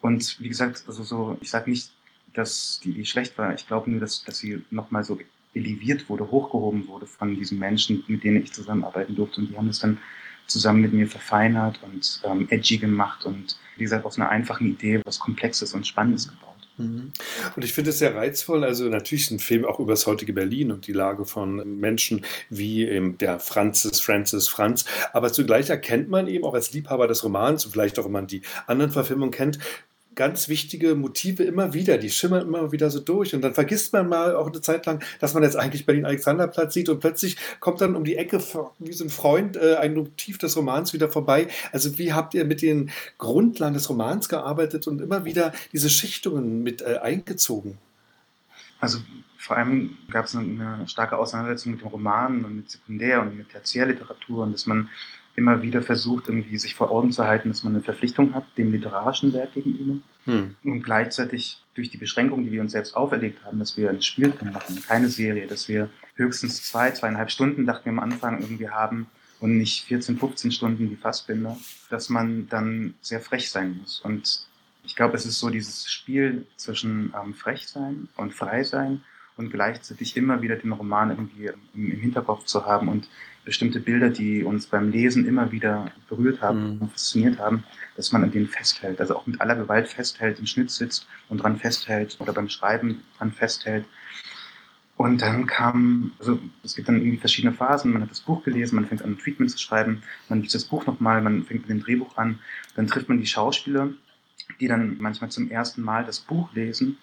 Und 0.00 0.36
wie 0.40 0.48
gesagt, 0.48 0.84
also 0.86 1.02
so, 1.02 1.38
ich 1.40 1.50
sage 1.50 1.70
nicht, 1.70 1.90
dass 2.34 2.80
die 2.82 2.90
Idee 2.90 3.04
schlecht 3.04 3.38
war. 3.38 3.54
Ich 3.54 3.66
glaube 3.66 3.90
nur, 3.90 4.00
dass, 4.00 4.24
dass 4.24 4.38
sie 4.38 4.62
nochmal 4.70 5.04
so 5.04 5.18
eleviert 5.54 6.08
wurde, 6.08 6.30
hochgehoben 6.30 6.88
wurde 6.88 7.06
von 7.06 7.34
diesen 7.36 7.58
Menschen, 7.58 8.04
mit 8.08 8.24
denen 8.24 8.42
ich 8.42 8.52
zusammenarbeiten 8.52 9.14
durfte. 9.14 9.40
Und 9.40 9.50
die 9.50 9.56
haben 9.56 9.68
das 9.68 9.78
dann 9.78 9.98
zusammen 10.46 10.82
mit 10.82 10.92
mir 10.92 11.06
verfeinert 11.06 11.80
und 11.82 12.20
ähm, 12.24 12.46
edgy 12.50 12.76
gemacht 12.76 13.24
und 13.24 13.56
wie 13.76 13.84
gesagt 13.84 14.04
aus 14.04 14.18
einer 14.18 14.28
einfachen 14.28 14.72
Idee 14.72 15.00
was 15.04 15.18
Komplexes 15.18 15.72
und 15.72 15.86
Spannendes 15.86 16.28
gebaut. 16.28 16.53
Mhm. 16.76 17.12
Und 17.54 17.64
ich 17.64 17.72
finde 17.72 17.90
es 17.90 17.98
sehr 17.98 18.14
reizvoll. 18.14 18.64
Also 18.64 18.88
natürlich 18.88 19.24
ist 19.24 19.30
ein 19.30 19.38
Film 19.38 19.64
auch 19.64 19.78
über 19.78 19.92
das 19.92 20.06
heutige 20.06 20.32
Berlin 20.32 20.72
und 20.72 20.86
die 20.86 20.92
Lage 20.92 21.24
von 21.24 21.78
Menschen 21.78 22.24
wie 22.50 23.14
der 23.20 23.38
Francis, 23.38 24.00
Francis, 24.00 24.48
Franz. 24.48 24.84
Aber 25.12 25.32
zugleich 25.32 25.70
erkennt 25.70 26.08
man 26.08 26.26
eben 26.26 26.44
auch 26.44 26.54
als 26.54 26.72
Liebhaber 26.72 27.06
des 27.06 27.24
Romans 27.24 27.64
und 27.64 27.72
vielleicht 27.72 27.98
auch, 27.98 28.04
wenn 28.04 28.12
man 28.12 28.26
die 28.26 28.42
anderen 28.66 28.90
Verfilmungen 28.90 29.30
kennt, 29.30 29.58
ganz 30.14 30.48
wichtige 30.48 30.94
Motive 30.94 31.44
immer 31.44 31.74
wieder, 31.74 31.98
die 31.98 32.10
schimmern 32.10 32.42
immer 32.42 32.72
wieder 32.72 32.90
so 32.90 33.00
durch. 33.00 33.34
Und 33.34 33.42
dann 33.42 33.54
vergisst 33.54 33.92
man 33.92 34.08
mal 34.08 34.34
auch 34.34 34.48
eine 34.48 34.60
Zeit 34.60 34.86
lang, 34.86 35.02
dass 35.20 35.34
man 35.34 35.42
jetzt 35.42 35.56
eigentlich 35.56 35.86
Berlin-Alexanderplatz 35.86 36.74
sieht 36.74 36.88
und 36.88 37.00
plötzlich 37.00 37.36
kommt 37.60 37.80
dann 37.80 37.96
um 37.96 38.04
die 38.04 38.16
Ecke 38.16 38.40
wie 38.78 38.92
so 38.92 39.04
ein 39.04 39.10
Freund 39.10 39.56
äh, 39.56 39.76
ein 39.76 39.94
Motiv 39.94 40.38
des 40.38 40.56
Romans 40.56 40.92
wieder 40.92 41.08
vorbei. 41.08 41.48
Also 41.72 41.98
wie 41.98 42.12
habt 42.12 42.34
ihr 42.34 42.44
mit 42.44 42.62
den 42.62 42.90
Grundlagen 43.18 43.74
des 43.74 43.88
Romans 43.88 44.28
gearbeitet 44.28 44.86
und 44.86 45.00
immer 45.00 45.24
wieder 45.24 45.52
diese 45.72 45.90
Schichtungen 45.90 46.62
mit 46.62 46.82
äh, 46.82 46.98
eingezogen? 46.98 47.78
Also 48.80 48.98
vor 49.38 49.56
allem 49.56 49.98
gab 50.10 50.24
es 50.24 50.34
eine, 50.34 50.88
starke 50.88 51.18
Auseinandersetzung 51.18 51.72
mit 51.72 51.82
dem 51.82 51.88
Roman 51.88 52.44
und 52.44 52.56
mit 52.56 52.70
Sekundär- 52.70 53.20
und 53.20 53.36
mit 53.36 53.50
Tertiärliteratur 53.50 54.44
und 54.44 54.52
dass 54.52 54.66
man 54.66 54.88
immer 55.36 55.62
wieder 55.62 55.82
versucht, 55.82 56.28
irgendwie 56.28 56.58
sich 56.58 56.74
vor 56.74 56.90
Augen 56.90 57.10
zu 57.10 57.24
halten, 57.24 57.48
dass 57.48 57.64
man 57.64 57.74
eine 57.74 57.82
Verpflichtung 57.82 58.34
hat, 58.34 58.44
dem 58.56 58.72
literarischen 58.72 59.32
Werk 59.32 59.54
gegenüber. 59.54 59.98
Hm. 60.26 60.54
Und 60.62 60.82
gleichzeitig 60.82 61.60
durch 61.74 61.90
die 61.90 61.96
Beschränkungen, 61.96 62.44
die 62.44 62.52
wir 62.52 62.60
uns 62.60 62.72
selbst 62.72 62.96
auferlegt 62.96 63.44
haben, 63.44 63.58
dass 63.58 63.76
wir 63.76 63.90
ein 63.90 64.00
Spielfilm 64.00 64.52
machen, 64.52 64.80
keine 64.86 65.08
Serie, 65.08 65.46
dass 65.46 65.68
wir 65.68 65.90
höchstens 66.14 66.62
zwei, 66.62 66.92
zweieinhalb 66.92 67.30
Stunden, 67.30 67.66
dachten 67.66 67.86
wir 67.86 67.92
am 67.92 67.98
Anfang, 67.98 68.40
irgendwie 68.40 68.68
haben 68.68 69.08
und 69.40 69.58
nicht 69.58 69.84
14, 69.86 70.18
15 70.18 70.52
Stunden 70.52 70.90
wie 70.90 70.96
Fassbinder, 70.96 71.56
dass 71.90 72.08
man 72.08 72.48
dann 72.48 72.94
sehr 73.00 73.20
frech 73.20 73.50
sein 73.50 73.78
muss. 73.78 74.00
Und 74.00 74.46
ich 74.84 74.94
glaube, 74.94 75.16
es 75.16 75.26
ist 75.26 75.40
so 75.40 75.50
dieses 75.50 75.90
Spiel 75.90 76.46
zwischen 76.56 77.12
ähm, 77.20 77.34
frech 77.34 77.66
sein 77.66 78.08
und 78.16 78.32
frei 78.32 78.62
sein 78.62 79.02
und 79.36 79.50
gleichzeitig 79.50 80.16
immer 80.16 80.42
wieder 80.42 80.56
den 80.56 80.72
Roman 80.72 81.10
irgendwie 81.10 81.46
im, 81.46 81.92
im 81.92 82.00
Hinterkopf 82.00 82.44
zu 82.44 82.64
haben 82.66 82.88
und 82.88 83.08
bestimmte 83.44 83.80
Bilder, 83.80 84.10
die 84.10 84.42
uns 84.42 84.66
beim 84.66 84.90
Lesen 84.90 85.26
immer 85.26 85.52
wieder 85.52 85.90
berührt 86.08 86.40
haben 86.40 86.74
mhm. 86.74 86.82
und 86.82 86.92
fasziniert 86.92 87.38
haben, 87.38 87.64
dass 87.96 88.12
man 88.12 88.22
an 88.22 88.30
denen 88.30 88.48
festhält. 88.48 89.00
Also 89.00 89.16
auch 89.16 89.26
mit 89.26 89.40
aller 89.40 89.56
Gewalt 89.56 89.88
festhält, 89.88 90.38
im 90.38 90.46
Schnitt 90.46 90.70
sitzt 90.70 91.06
und 91.28 91.38
dran 91.38 91.58
festhält 91.58 92.16
oder 92.20 92.32
beim 92.32 92.48
Schreiben 92.48 93.02
dran 93.18 93.32
festhält. 93.32 93.84
Und 94.96 95.22
dann 95.22 95.46
kam, 95.46 96.12
also 96.18 96.38
es 96.62 96.76
gibt 96.76 96.88
dann 96.88 97.00
irgendwie 97.00 97.18
verschiedene 97.18 97.52
Phasen. 97.52 97.92
Man 97.92 98.02
hat 98.02 98.10
das 98.10 98.20
Buch 98.20 98.44
gelesen, 98.44 98.76
man 98.76 98.86
fängt 98.86 99.02
an, 99.02 99.12
ein 99.12 99.18
Treatment 99.18 99.50
zu 99.50 99.58
schreiben, 99.58 100.02
man 100.28 100.40
liest 100.40 100.54
das 100.54 100.64
Buch 100.64 100.86
nochmal, 100.86 101.20
man 101.20 101.44
fängt 101.44 101.62
mit 101.62 101.70
dem 101.70 101.82
Drehbuch 101.82 102.16
an, 102.16 102.38
dann 102.76 102.86
trifft 102.86 103.08
man 103.08 103.18
die 103.18 103.26
Schauspieler, 103.26 103.90
die 104.60 104.68
dann 104.68 104.96
manchmal 105.00 105.30
zum 105.30 105.50
ersten 105.50 105.82
Mal 105.82 106.04
das 106.04 106.20
Buch 106.20 106.52
lesen 106.54 106.96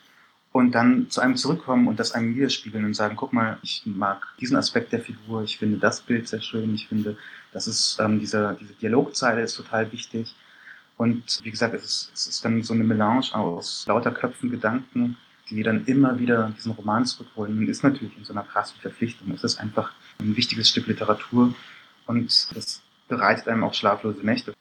und 0.52 0.72
dann 0.74 1.10
zu 1.10 1.22
einem 1.22 1.38
zurückkommen 1.38 1.88
und 1.88 2.00
das 2.00 2.12
einem 2.12 2.36
widerspiegeln 2.36 2.84
und 2.84 2.94
sagen, 2.94 3.16
guck 3.16 3.32
mal, 3.32 3.58
ich 3.64 3.84
mag 3.86 4.28
diesen 4.40 4.58
Aspekt 4.58 4.92
der 4.92 5.00
Figur, 5.00 5.44
ich 5.44 5.58
finde 5.58 5.78
das 5.78 6.02
Bild 6.02 6.28
sehr 6.28 6.42
schön, 6.42 6.76
ich 6.76 6.88
finde, 6.88 7.18
das 7.54 7.68
ist 7.68 7.98
ähm, 8.00 8.20
diese, 8.20 8.58
diese 8.60 8.74
Dialogzeile 8.74 9.42
ist 9.42 9.56
total 9.56 9.92
wichtig. 9.92 10.36
Und 10.98 11.40
wie 11.44 11.52
gesagt, 11.52 11.74
es 11.74 11.84
ist, 11.84 12.12
es 12.14 12.28
ist 12.28 12.46
dann 12.46 12.62
so 12.64 12.74
eine 12.74 12.84
Melange 12.84 13.34
aus 13.34 13.86
lauter 13.88 14.12
Köpfen, 14.12 14.52
Gedanken, 14.52 15.18
die 15.50 15.64
dann 15.64 15.86
immer 15.86 16.20
wieder 16.20 16.52
diesen 16.56 16.74
Roman 16.74 17.06
zurückholen. 17.06 17.58
Und 17.58 17.68
ist 17.68 17.84
natürlich 17.84 18.18
in 18.18 18.26
so 18.26 18.34
einer 18.34 18.44
krassen 18.44 18.80
Verpflichtung. 18.80 19.32
Es 19.32 19.44
ist 19.44 19.60
einfach 19.60 19.92
ein 20.20 20.36
wichtiges 20.36 20.70
Stück 20.70 20.88
Literatur 20.88 21.54
und 22.06 22.56
das 22.56 22.82
bereitet 23.08 23.48
einem 23.48 23.64
auch 23.64 23.74
schlaflose 23.74 24.24
Nächte. 24.26 24.54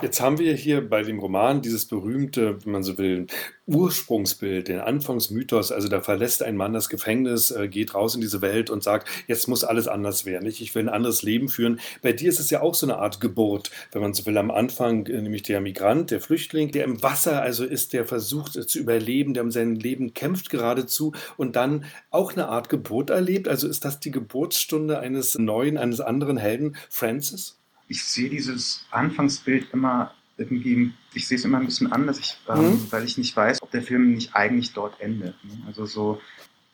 Jetzt 0.00 0.20
haben 0.20 0.38
wir 0.38 0.54
hier 0.54 0.88
bei 0.88 1.02
dem 1.02 1.18
Roman 1.18 1.62
dieses 1.62 1.86
berühmte, 1.86 2.58
wenn 2.64 2.72
man 2.72 2.82
so 2.82 2.98
will, 2.98 3.26
Ursprungsbild, 3.66 4.68
den 4.68 4.80
Anfangsmythos. 4.80 5.70
Also 5.70 5.88
da 5.88 6.00
verlässt 6.00 6.42
ein 6.42 6.56
Mann 6.56 6.72
das 6.72 6.88
Gefängnis, 6.88 7.50
äh, 7.50 7.68
geht 7.68 7.94
raus 7.94 8.14
in 8.14 8.20
diese 8.20 8.42
Welt 8.42 8.70
und 8.70 8.82
sagt, 8.82 9.08
jetzt 9.28 9.48
muss 9.48 9.64
alles 9.64 9.86
anders 9.86 10.26
werden. 10.26 10.46
Ich 10.48 10.74
will 10.74 10.84
ein 10.84 10.88
anderes 10.88 11.22
Leben 11.22 11.48
führen. 11.48 11.80
Bei 12.02 12.12
dir 12.12 12.28
ist 12.28 12.40
es 12.40 12.50
ja 12.50 12.60
auch 12.60 12.74
so 12.74 12.86
eine 12.86 12.98
Art 12.98 13.20
Geburt, 13.20 13.70
wenn 13.92 14.02
man 14.02 14.14
so 14.14 14.26
will. 14.26 14.36
Am 14.36 14.50
Anfang 14.50 15.06
äh, 15.06 15.22
nämlich 15.22 15.42
der 15.42 15.60
Migrant, 15.60 16.10
der 16.10 16.20
Flüchtling, 16.20 16.72
der 16.72 16.84
im 16.84 17.02
Wasser 17.02 17.40
also 17.40 17.64
ist, 17.64 17.92
der 17.92 18.04
versucht 18.04 18.56
äh, 18.56 18.66
zu 18.66 18.78
überleben, 18.78 19.34
der 19.34 19.44
um 19.44 19.50
sein 19.50 19.76
Leben 19.76 20.14
kämpft 20.14 20.50
geradezu 20.50 21.12
und 21.36 21.56
dann 21.56 21.84
auch 22.10 22.32
eine 22.32 22.48
Art 22.48 22.68
Geburt 22.68 23.10
erlebt. 23.10 23.46
Also 23.48 23.68
ist 23.68 23.84
das 23.84 24.00
die 24.00 24.10
Geburtsstunde 24.10 24.98
eines 24.98 25.38
neuen, 25.38 25.78
eines 25.78 26.00
anderen 26.00 26.36
Helden, 26.36 26.76
Francis? 26.90 27.61
Ich 27.92 28.04
sehe 28.04 28.30
dieses 28.30 28.86
Anfangsbild 28.90 29.66
immer 29.74 30.14
irgendwie, 30.38 30.92
ich 31.12 31.28
sehe 31.28 31.36
es 31.36 31.44
immer 31.44 31.58
ein 31.58 31.66
bisschen 31.66 31.92
anders, 31.92 32.18
ich, 32.18 32.38
ähm, 32.48 32.70
mhm. 32.70 32.86
weil 32.90 33.04
ich 33.04 33.18
nicht 33.18 33.36
weiß, 33.36 33.62
ob 33.62 33.70
der 33.70 33.82
Film 33.82 34.14
nicht 34.14 34.34
eigentlich 34.34 34.72
dort 34.72 34.98
endet. 34.98 35.34
Ne? 35.44 35.58
Also 35.66 35.84
so, 35.84 36.20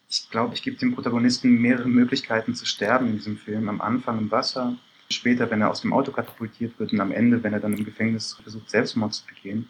ich 0.08 0.30
glaube, 0.30 0.54
ich 0.54 0.62
gebe 0.62 0.76
dem 0.76 0.94
Protagonisten 0.94 1.60
mehrere 1.60 1.88
Möglichkeiten 1.88 2.54
zu 2.54 2.66
sterben 2.66 3.08
in 3.08 3.14
diesem 3.14 3.36
Film. 3.36 3.68
Am 3.68 3.80
Anfang 3.80 4.16
im 4.18 4.30
Wasser, 4.30 4.76
später, 5.10 5.50
wenn 5.50 5.60
er 5.60 5.70
aus 5.70 5.80
dem 5.80 5.92
Auto 5.92 6.12
katapultiert 6.12 6.78
wird 6.78 6.92
und 6.92 7.00
am 7.00 7.10
Ende, 7.10 7.42
wenn 7.42 7.52
er 7.52 7.60
dann 7.60 7.76
im 7.76 7.84
Gefängnis 7.84 8.34
versucht, 8.40 8.70
Selbstmord 8.70 9.12
zu 9.12 9.26
begehen. 9.26 9.68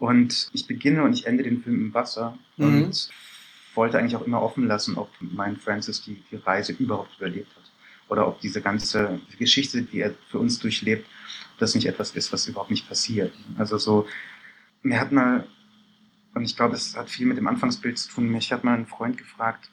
Und 0.00 0.50
ich 0.52 0.66
beginne 0.66 1.04
und 1.04 1.12
ich 1.12 1.26
ende 1.28 1.44
den 1.44 1.62
Film 1.62 1.76
im 1.76 1.94
Wasser 1.94 2.36
mhm. 2.56 2.66
und 2.66 3.08
wollte 3.76 4.00
eigentlich 4.00 4.16
auch 4.16 4.26
immer 4.26 4.42
offen 4.42 4.66
lassen, 4.66 4.98
ob 4.98 5.10
mein 5.20 5.58
Francis 5.58 6.02
die, 6.02 6.20
die 6.32 6.36
Reise 6.36 6.72
überhaupt 6.72 7.16
überlebt 7.18 7.54
hat 7.56 7.61
oder 8.12 8.28
ob 8.28 8.42
diese 8.42 8.60
ganze 8.60 9.20
Geschichte, 9.38 9.80
die 9.80 10.00
er 10.00 10.14
für 10.30 10.38
uns 10.38 10.58
durchlebt, 10.58 11.08
das 11.58 11.74
nicht 11.74 11.86
etwas 11.86 12.10
ist, 12.10 12.30
was 12.30 12.46
überhaupt 12.46 12.70
nicht 12.70 12.86
passiert. 12.86 13.32
Also 13.56 13.78
so, 13.78 14.06
mir 14.82 15.00
hat 15.00 15.12
mal, 15.12 15.46
und 16.34 16.44
ich 16.44 16.54
glaube, 16.54 16.74
es 16.74 16.94
hat 16.94 17.08
viel 17.08 17.26
mit 17.26 17.38
dem 17.38 17.46
Anfangsbild 17.46 17.98
zu 17.98 18.10
tun, 18.10 18.28
mich 18.28 18.52
hat 18.52 18.64
mal 18.64 18.74
ein 18.74 18.86
Freund 18.86 19.16
gefragt, 19.16 19.70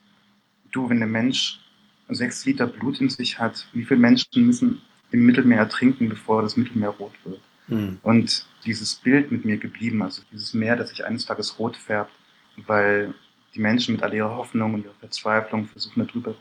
du, 0.71 0.89
wenn 0.89 0.99
der 0.99 1.09
Mensch 1.09 1.59
sechs 2.07 2.45
Liter 2.45 2.65
Blut 2.65 3.01
in 3.01 3.09
sich 3.09 3.39
hat, 3.39 3.67
wie 3.73 3.83
viele 3.83 3.99
Menschen 3.99 4.45
müssen 4.45 4.81
im 5.11 5.25
Mittelmeer 5.25 5.59
ertrinken, 5.59 6.07
bevor 6.07 6.41
das 6.41 6.55
Mittelmeer 6.55 6.91
rot 6.91 7.13
wird? 7.25 7.41
Mhm. 7.67 7.99
Und 8.03 8.47
dieses 8.65 8.95
Bild 8.95 9.33
mit 9.33 9.43
mir 9.43 9.57
geblieben, 9.57 10.01
also 10.01 10.21
dieses 10.31 10.53
Meer, 10.53 10.77
das 10.77 10.91
sich 10.91 11.03
eines 11.03 11.25
Tages 11.25 11.59
rot 11.59 11.75
färbt, 11.75 12.13
weil 12.55 13.13
die 13.53 13.59
Menschen 13.59 13.95
mit 13.95 14.03
all 14.03 14.13
ihrer 14.13 14.37
Hoffnung 14.37 14.75
und 14.75 14.85
ihrer 14.85 14.93
Verzweiflung 15.01 15.67
versuchen 15.67 16.07
darüber 16.07 16.35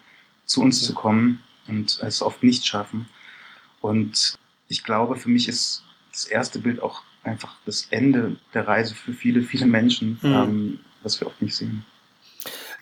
zu 0.44 0.62
uns 0.62 0.84
zu 0.84 0.94
kommen 0.94 1.42
und 1.68 2.00
es 2.02 2.22
oft 2.22 2.42
nicht 2.42 2.66
schaffen. 2.66 3.08
Und 3.80 4.38
ich 4.68 4.84
glaube, 4.84 5.16
für 5.16 5.28
mich 5.28 5.48
ist 5.48 5.84
das 6.12 6.24
erste 6.24 6.58
Bild 6.58 6.80
auch 6.80 7.02
einfach 7.22 7.56
das 7.64 7.86
Ende 7.90 8.36
der 8.54 8.66
Reise 8.66 8.94
für 8.94 9.12
viele, 9.12 9.42
viele 9.42 9.66
Menschen, 9.66 10.18
mhm. 10.22 10.32
ähm, 10.32 10.80
was 11.02 11.20
wir 11.20 11.26
oft 11.26 11.40
nicht 11.42 11.54
sehen. 11.54 11.84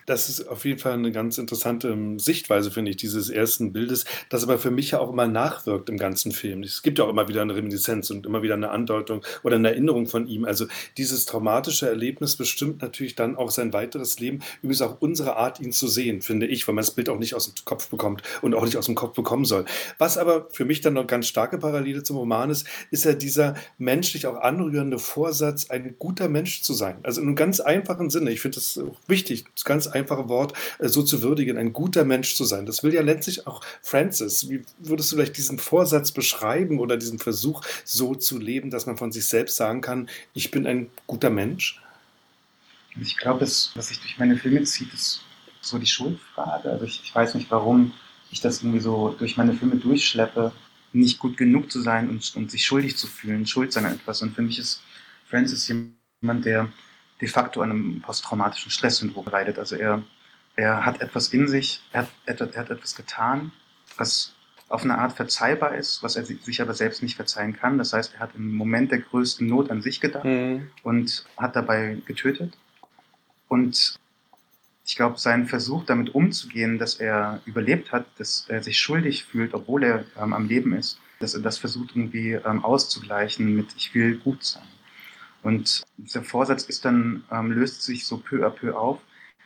Das 0.07 0.29
ist 0.29 0.47
auf 0.47 0.63
jeden 0.63 0.79
Fall 0.79 0.93
eine 0.93 1.11
ganz 1.11 1.37
interessante 1.37 1.89
ähm, 1.89 2.17
Sichtweise, 2.17 2.71
finde 2.71 2.91
ich, 2.91 2.97
dieses 2.97 3.29
ersten 3.29 3.73
Bildes, 3.73 4.05
das 4.29 4.41
aber 4.41 4.57
für 4.57 4.71
mich 4.71 4.91
ja 4.91 4.99
auch 4.99 5.11
immer 5.11 5.27
nachwirkt 5.27 5.89
im 5.89 5.97
ganzen 5.97 6.31
Film. 6.31 6.63
Es 6.63 6.81
gibt 6.81 6.97
ja 6.97 7.03
auch 7.03 7.09
immer 7.09 7.27
wieder 7.27 7.41
eine 7.41 7.53
Reminiszenz 7.53 8.09
und 8.09 8.25
immer 8.25 8.41
wieder 8.41 8.53
eine 8.53 8.69
Andeutung 8.69 9.21
oder 9.43 9.57
eine 9.57 9.69
Erinnerung 9.71 10.07
von 10.07 10.25
ihm. 10.25 10.45
Also 10.45 10.65
dieses 10.95 11.25
traumatische 11.25 11.89
Erlebnis 11.89 12.37
bestimmt 12.37 12.81
natürlich 12.81 13.15
dann 13.15 13.35
auch 13.35 13.51
sein 13.51 13.73
weiteres 13.73 14.17
Leben, 14.17 14.39
übrigens 14.61 14.81
auch 14.81 14.95
unsere 15.01 15.35
Art, 15.35 15.59
ihn 15.59 15.73
zu 15.73 15.89
sehen, 15.89 16.21
finde 16.21 16.47
ich, 16.47 16.65
weil 16.69 16.75
man 16.75 16.83
das 16.83 16.91
Bild 16.91 17.09
auch 17.09 17.19
nicht 17.19 17.35
aus 17.35 17.53
dem 17.53 17.65
Kopf 17.65 17.89
bekommt 17.89 18.21
und 18.41 18.55
auch 18.55 18.63
nicht 18.63 18.77
aus 18.77 18.85
dem 18.85 18.95
Kopf 18.95 19.13
bekommen 19.13 19.43
soll. 19.43 19.65
Was 19.97 20.17
aber 20.17 20.47
für 20.51 20.63
mich 20.63 20.79
dann 20.79 20.93
noch 20.93 21.07
ganz 21.07 21.27
starke 21.27 21.57
Parallele 21.57 22.03
zum 22.03 22.15
Roman 22.15 22.49
ist, 22.49 22.65
ist 22.91 23.03
ja 23.03 23.11
dieser 23.11 23.55
menschlich 23.77 24.25
auch 24.25 24.37
anrührende 24.37 24.99
Vorsatz, 24.99 25.69
ein 25.69 25.95
guter 25.99 26.29
Mensch 26.29 26.61
zu 26.61 26.73
sein. 26.73 26.99
Also 27.03 27.19
in 27.19 27.27
einem 27.27 27.35
ganz 27.35 27.59
einfachen 27.59 28.09
Sinne. 28.09 28.31
Ich 28.31 28.39
finde 28.39 28.55
das 28.55 28.79
wichtig, 29.07 29.43
ganz 29.65 29.87
einfach 29.87 29.96
einfache 29.97 30.29
Wort 30.29 30.53
äh, 30.79 30.87
so 30.87 31.03
zu 31.03 31.21
würdigen, 31.21 31.57
ein 31.57 31.73
guter 31.73 32.05
Mensch 32.05 32.35
zu 32.35 32.45
sein. 32.45 32.65
Das 32.65 32.83
will 32.83 32.93
ja 32.93 33.01
letztlich 33.01 33.47
auch 33.47 33.61
Francis. 33.81 34.49
Wie 34.49 34.63
würdest 34.79 35.11
du 35.11 35.15
vielleicht 35.15 35.37
diesen 35.37 35.59
Vorsatz 35.59 36.11
beschreiben 36.11 36.79
oder 36.79 36.97
diesen 36.97 37.19
Versuch, 37.19 37.61
so 37.83 38.15
zu 38.15 38.37
leben, 38.37 38.69
dass 38.69 38.85
man 38.85 38.97
von 38.97 39.11
sich 39.11 39.25
selbst 39.25 39.55
sagen 39.55 39.81
kann, 39.81 40.09
ich 40.33 40.51
bin 40.51 40.65
ein 40.65 40.89
guter 41.05 41.29
Mensch? 41.29 41.81
Ich 42.99 43.17
glaube, 43.17 43.41
was 43.41 43.73
sich 43.75 43.99
durch 43.99 44.17
meine 44.17 44.37
Filme 44.37 44.63
zieht, 44.63 44.93
ist 44.93 45.21
so 45.61 45.77
die 45.77 45.85
Schuldfrage. 45.85 46.71
Also 46.71 46.85
ich, 46.85 47.01
ich 47.03 47.13
weiß 47.13 47.35
nicht, 47.35 47.51
warum 47.51 47.93
ich 48.31 48.41
das 48.41 48.61
irgendwie 48.61 48.79
so 48.79 49.15
durch 49.17 49.37
meine 49.37 49.53
Filme 49.53 49.77
durchschleppe, 49.77 50.51
nicht 50.93 51.19
gut 51.19 51.37
genug 51.37 51.71
zu 51.71 51.81
sein 51.81 52.09
und, 52.09 52.35
und 52.35 52.49
sich 52.49 52.65
schuldig 52.65 52.97
zu 52.97 53.07
fühlen, 53.07 53.45
schuld 53.45 53.71
sein 53.73 53.85
an 53.85 53.93
etwas. 53.95 54.21
Und 54.21 54.35
für 54.35 54.41
mich 54.41 54.57
ist 54.57 54.81
Francis 55.25 55.67
jemand, 55.67 56.45
der 56.45 56.69
de 57.21 57.27
facto 57.27 57.61
an 57.61 57.71
einem 57.71 58.01
posttraumatischen 58.01 58.71
Stresssyndrom 58.71 59.25
leidet. 59.25 59.59
Also 59.59 59.75
er, 59.75 60.03
er 60.55 60.85
hat 60.85 61.01
etwas 61.01 61.29
in 61.29 61.47
sich, 61.47 61.81
er 61.91 62.03
hat, 62.03 62.09
er 62.25 62.59
hat 62.59 62.69
etwas 62.69 62.95
getan, 62.95 63.51
was 63.97 64.33
auf 64.69 64.83
eine 64.83 64.97
Art 64.97 65.13
verzeihbar 65.13 65.75
ist, 65.75 66.03
was 66.03 66.17
er 66.17 66.25
sich 66.25 66.61
aber 66.61 66.73
selbst 66.73 67.01
nicht 67.01 67.15
verzeihen 67.15 67.53
kann. 67.53 67.77
Das 67.77 67.93
heißt, 67.93 68.15
er 68.15 68.19
hat 68.19 68.35
im 68.35 68.53
Moment 68.53 68.91
der 68.91 68.99
größten 68.99 69.47
Not 69.47 69.71
an 69.71 69.81
sich 69.81 70.01
gedacht 70.01 70.25
mhm. 70.25 70.69
und 70.83 71.25
hat 71.37 71.55
dabei 71.55 71.97
getötet. 72.05 72.57
Und 73.47 73.97
ich 74.85 74.95
glaube, 74.95 75.17
sein 75.17 75.47
Versuch 75.47 75.85
damit 75.85 76.13
umzugehen, 76.13 76.79
dass 76.79 76.95
er 76.95 77.41
überlebt 77.45 77.91
hat, 77.91 78.05
dass 78.17 78.45
er 78.49 78.61
sich 78.61 78.79
schuldig 78.79 79.23
fühlt, 79.23 79.53
obwohl 79.53 79.83
er 79.83 80.05
ähm, 80.21 80.33
am 80.33 80.47
Leben 80.47 80.73
ist, 80.73 80.99
dass 81.19 81.33
er 81.33 81.41
das 81.41 81.57
versucht 81.57 81.91
irgendwie 81.95 82.33
ähm, 82.33 82.63
auszugleichen 82.63 83.55
mit 83.55 83.67
ich 83.75 83.93
will 83.93 84.17
gut 84.17 84.43
sein. 84.43 84.63
Und 85.47 85.85
dieser 85.95 86.23
Vorsatz 86.23 86.65
ist 86.65 86.83
dann, 86.83 87.23
ähm, 87.31 87.53
löst 87.53 87.81
sich 87.81 88.05
so 88.05 88.17
peu 88.17 88.45
à 88.45 88.49
peu 88.49 88.75
auf. 88.75 88.99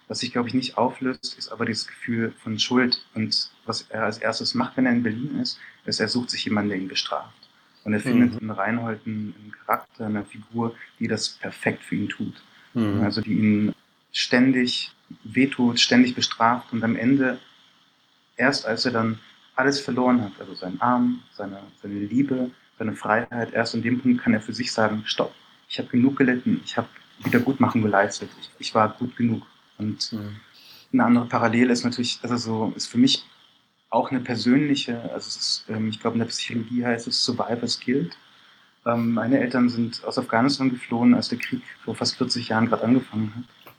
Was 0.08 0.18
sich, 0.18 0.32
glaube 0.32 0.48
ich, 0.48 0.56
nicht 0.56 0.76
auflöst, 0.76 1.38
ist 1.38 1.52
aber 1.52 1.64
dieses 1.68 1.86
Gefühl 1.86 2.34
von 2.42 2.58
Schuld. 2.58 3.06
Und 3.14 3.52
was 3.68 3.84
er 3.84 4.06
als 4.06 4.18
erstes 4.18 4.56
macht, 4.56 4.78
wenn 4.78 4.88
er 4.88 4.94
in 4.94 5.04
Berlin 5.04 5.40
ist, 5.40 5.60
ist, 5.86 6.00
er 6.00 6.08
sucht 6.08 6.32
sich 6.32 6.44
jemanden, 6.44 6.70
der 6.70 6.80
ihn 6.80 6.88
bestraft. 6.88 7.38
Und 7.84 7.94
er 7.94 8.00
mhm. 8.00 8.04
findet 8.04 8.42
in 8.42 8.50
Reinhold 8.50 9.00
einen 9.06 9.54
Charakter, 9.64 10.08
eine 10.08 10.26
Figur, 10.26 10.74
die 10.98 11.08
das 11.08 11.30
perfekt 11.30 11.84
für 11.84 11.94
ihn 11.94 12.10
tut. 12.10 12.34
Mhm. 12.74 13.04
Also 13.04 13.22
die 13.22 13.34
ihn 13.34 13.76
ständig 14.12 14.92
wehtut, 15.24 15.80
ständig 15.80 16.16
bestraft 16.16 16.74
und 16.74 16.84
am 16.84 16.96
Ende, 16.96 17.38
erst 18.38 18.66
als 18.66 18.88
er 18.88 18.92
dann 18.92 19.20
alles 19.56 19.80
verloren 19.80 20.24
hat, 20.24 20.32
also 20.40 20.56
seinen 20.56 20.82
Arm, 20.82 21.22
seine, 21.32 21.62
seine 21.80 22.00
Liebe, 22.00 22.50
seine 22.80 22.94
Freiheit, 22.94 23.54
erst 23.54 23.76
an 23.76 23.84
dem 23.84 24.02
Punkt 24.02 24.24
kann 24.24 24.34
er 24.34 24.42
für 24.42 24.54
sich 24.54 24.72
sagen, 24.72 25.04
stopp, 25.06 25.36
ich 25.72 25.80
habe 25.80 25.88
genug 25.88 26.18
gelitten, 26.18 26.62
ich 26.66 26.78
habe 26.78 26.90
Wiedergutmachung 27.24 27.82
geleistet, 27.82 28.30
ich, 28.42 28.50
ich, 28.60 28.76
war 28.76 28.90
gut 28.90 29.16
genug. 29.16 29.44
Und 29.78 30.12
mhm. 30.12 30.36
eine 30.92 31.06
andere 31.06 31.26
Parallele 31.26 31.72
ist 31.72 31.86
natürlich, 31.86 32.20
also 32.24 32.36
so, 32.36 32.74
ist 32.76 32.88
für 32.88 32.98
mich 32.98 33.26
auch 33.90 34.12
eine 34.12 34.20
persönliche, 34.20 35.02
also 35.14 35.28
ist, 35.28 35.66
ähm, 35.70 35.88
ich 35.88 36.00
glaube 36.00 36.16
in 36.16 36.20
der 36.20 36.28
Psychologie 36.28 36.86
heißt 36.86 37.08
es 37.08 37.24
Survivor's 37.24 37.80
Guilt. 37.80 38.18
Ähm, 38.86 39.14
meine 39.14 39.40
Eltern 39.40 39.70
sind 39.70 40.04
aus 40.04 40.18
Afghanistan 40.18 40.70
geflohen, 40.70 41.14
als 41.16 41.30
der 41.30 41.38
Krieg 41.38 41.62
vor 41.86 41.96
fast 41.96 42.18
40 42.18 42.50
Jahren 42.50 42.68
gerade 42.68 42.84
angefangen 42.84 43.34
hat. 43.36 43.74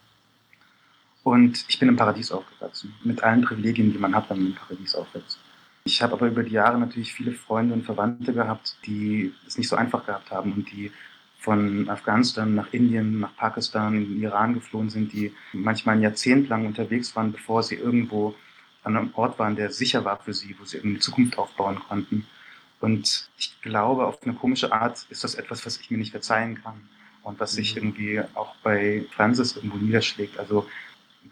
Und 1.25 1.65
ich 1.69 1.79
bin 1.79 1.89
im 1.89 1.97
Paradies 1.97 2.33
aufgewachsen, 2.33 2.95
mit 3.05 3.23
allen 3.23 3.43
Privilegien, 3.43 3.93
die 3.93 3.99
man 3.99 4.15
hat, 4.15 4.31
wenn 4.31 4.39
man 4.39 4.47
im 4.49 4.55
Paradies 4.55 4.95
aufwächst. 4.95 5.39
Ich 5.85 6.01
habe 6.01 6.15
aber 6.15 6.29
über 6.29 6.43
die 6.43 6.53
Jahre 6.53 6.79
natürlich 6.79 7.13
viele 7.13 7.33
Freunde 7.33 7.75
und 7.75 7.85
Verwandte 7.85 8.33
gehabt, 8.33 8.77
die 8.87 9.35
es 9.47 9.59
nicht 9.59 9.69
so 9.69 9.77
einfach 9.77 10.07
gehabt 10.07 10.31
haben 10.31 10.53
und 10.53 10.71
die 10.71 10.91
von 11.43 11.89
Afghanistan 11.89 12.55
nach 12.55 12.73
Indien, 12.73 13.19
nach 13.19 13.35
Pakistan, 13.37 13.97
in 13.97 14.05
den 14.05 14.23
Iran 14.23 14.55
geflohen 14.55 14.91
sind, 14.91 15.13
die 15.13 15.35
manchmal 15.53 15.97
ein 15.97 16.03
Jahrzehnt 16.03 16.49
lang 16.49 16.67
unterwegs 16.67 17.17
waren, 17.17 17.33
bevor 17.33 17.65
sie 17.65 17.75
irgendwo 17.75 18.37
an 18.85 18.97
einem 18.97 19.11
Ort 19.15 19.41
waren, 19.41 19.57
der 19.57 19.73
sicher 19.73 20.05
war 20.05 20.19
für 20.21 20.35
sie, 20.35 20.55
wo 20.59 20.65
sie 20.65 20.81
eine 20.81 21.01
Zukunft 21.01 21.37
aufbauen 21.39 21.81
konnten. 21.89 22.27
Und 22.81 23.29
ich 23.37 23.61
glaube, 23.61 24.07
auf 24.07 24.23
eine 24.23 24.35
komische 24.35 24.73
Art 24.73 25.05
ist 25.11 25.25
das 25.25 25.35
etwas, 25.35 25.67
was 25.67 25.79
ich 25.79 25.91
mir 25.91 25.99
nicht 25.99 26.13
verzeihen 26.13 26.63
kann 26.63 26.81
und 27.25 27.41
was 27.41 27.53
sich 27.53 27.75
mhm. 27.75 27.83
irgendwie 27.83 28.21
auch 28.35 28.55
bei 28.63 29.05
Francis 29.11 29.57
irgendwo 29.57 29.79
niederschlägt. 29.79 30.39
Also 30.39 30.69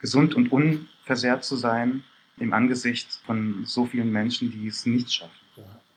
gesund 0.00 0.34
und 0.34 0.50
unversehrt 0.50 1.44
zu 1.44 1.54
sein 1.54 2.02
im 2.38 2.52
Angesicht 2.52 3.20
von 3.26 3.64
so 3.64 3.86
vielen 3.86 4.10
Menschen, 4.10 4.50
die 4.50 4.66
es 4.66 4.86
nicht 4.86 5.12
schaffen 5.12 5.39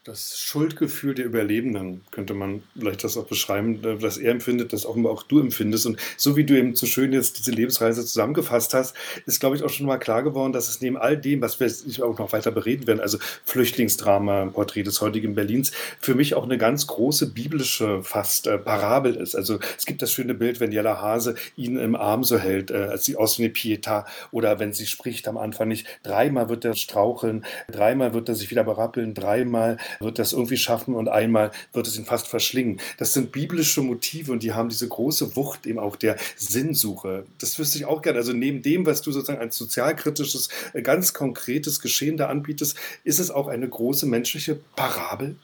das 0.04 0.38
Schuldgefühl 0.38 1.16
der 1.16 1.26
Überlebenden, 1.26 2.02
könnte 2.12 2.34
man 2.34 2.64
vielleicht 2.78 3.06
das 3.06 3.16
auch 3.16 3.26
beschreiben, 3.26 3.82
äh, 3.84 3.98
dass 3.98 4.18
er 4.18 4.32
empfindet, 4.32 4.74
das 4.74 4.86
auch, 4.86 4.98
auch 5.06 5.24
du 5.24 5.40
empfindest. 5.40 5.86
Und 5.86 5.98
so 6.18 6.36
wie 6.36 6.44
du 6.44 6.58
eben 6.58 6.76
so 6.76 6.86
schön 6.86 7.14
jetzt 7.14 7.40
diese 7.40 7.52
Lebensreise 7.52 8.06
zusammengefasst 8.06 8.74
hast, 8.74 8.96
ist, 9.26 9.40
glaube 9.40 9.56
ich, 9.56 9.64
auch 9.64 9.70
schon 9.70 9.86
mal 9.86 9.98
klar 9.98 10.22
geworden, 10.24 10.52
dass 10.52 10.68
es 10.68 10.82
neben 10.82 10.98
all 10.98 11.18
dem, 11.18 11.42
was 11.42 11.60
wir 11.60 12.06
auch 12.06 12.20
noch 12.20 12.34
weiter 12.34 12.52
bereden 12.52 12.86
werden, 12.86 13.00
also 13.00 13.18
Flüchtlingsdrama, 13.46 14.48
Porträt 14.48 14.84
des 14.84 15.00
heutigen 15.00 15.36
Berlins, 15.36 15.72
für 16.02 16.16
mich 16.16 16.36
auch 16.36 16.44
eine 16.44 16.58
ganz 16.58 16.86
große 16.88 17.32
biblische 17.32 18.04
fast 18.04 18.48
äh, 18.48 18.58
Parabel 18.58 19.16
ist. 19.16 19.36
Also 19.36 19.60
es 19.78 19.86
gibt 19.86 20.02
das 20.02 20.12
schöne 20.12 20.34
Bild, 20.34 20.60
wenn 20.60 20.74
Jella 20.74 21.02
Hase 21.02 21.36
ihn 21.56 21.78
im 21.78 21.96
Arm 21.96 22.26
so 22.26 22.38
hält, 22.38 22.72
äh, 22.72 22.90
als 22.92 23.06
sie 23.06 23.16
aus 23.16 23.40
wie 23.40 23.46
eine 23.46 23.54
Pietà, 23.54 24.06
oder 24.32 24.60
wenn 24.60 24.74
sie 24.74 24.86
spricht 24.86 25.30
am 25.30 25.38
Anfang 25.38 25.70
nicht. 25.70 25.88
Dreimal 26.04 26.50
wird 26.50 26.66
er 26.66 26.74
straucheln, 26.74 27.46
dreimal 27.72 28.14
wird 28.14 28.28
er 28.28 28.36
sich 28.36 28.52
wieder 28.52 28.66
berappeln, 28.66 29.14
dreimal 29.14 29.78
wird 30.00 30.20
das 30.20 30.34
irgendwie 30.34 30.58
schaffen 30.58 30.96
und 30.96 31.10
einmal 31.10 31.52
wird 31.74 31.88
es 31.88 31.98
ihn 31.98 32.06
fast 32.06 32.28
verschlingen. 32.28 32.80
Das 32.98 33.14
sind 33.14 33.32
biblische 33.32 33.82
Motive 33.82 34.32
und 34.32 34.44
die 34.44 34.54
haben 34.54 34.70
diese 34.70 34.88
große 34.88 35.36
Wucht 35.36 35.66
eben 35.66 35.80
auch 35.80 35.96
der 35.96 36.18
Sinnsuche. 36.36 37.26
Das 37.40 37.58
wüsste 37.60 37.78
ich 37.78 37.86
auch 37.86 38.02
gerne. 38.02 38.20
Also 38.20 38.34
neben 38.34 38.62
dem, 38.62 38.86
was 38.86 39.02
du 39.02 39.12
sozusagen 39.12 39.40
als 39.40 39.58
sozialkritisches, 39.58 40.50
äh, 40.74 40.82
ganz 40.82 41.14
konkretes 41.14 41.80
Geschehen 41.80 42.18
da 42.18 42.28
anbietest, 42.28 42.78
ist 43.04 43.20
es 43.20 43.32
auch 43.32 43.48
eine 43.48 43.68
große 43.68 44.06
menschliche 44.06 44.60
Parabel? 44.76 45.36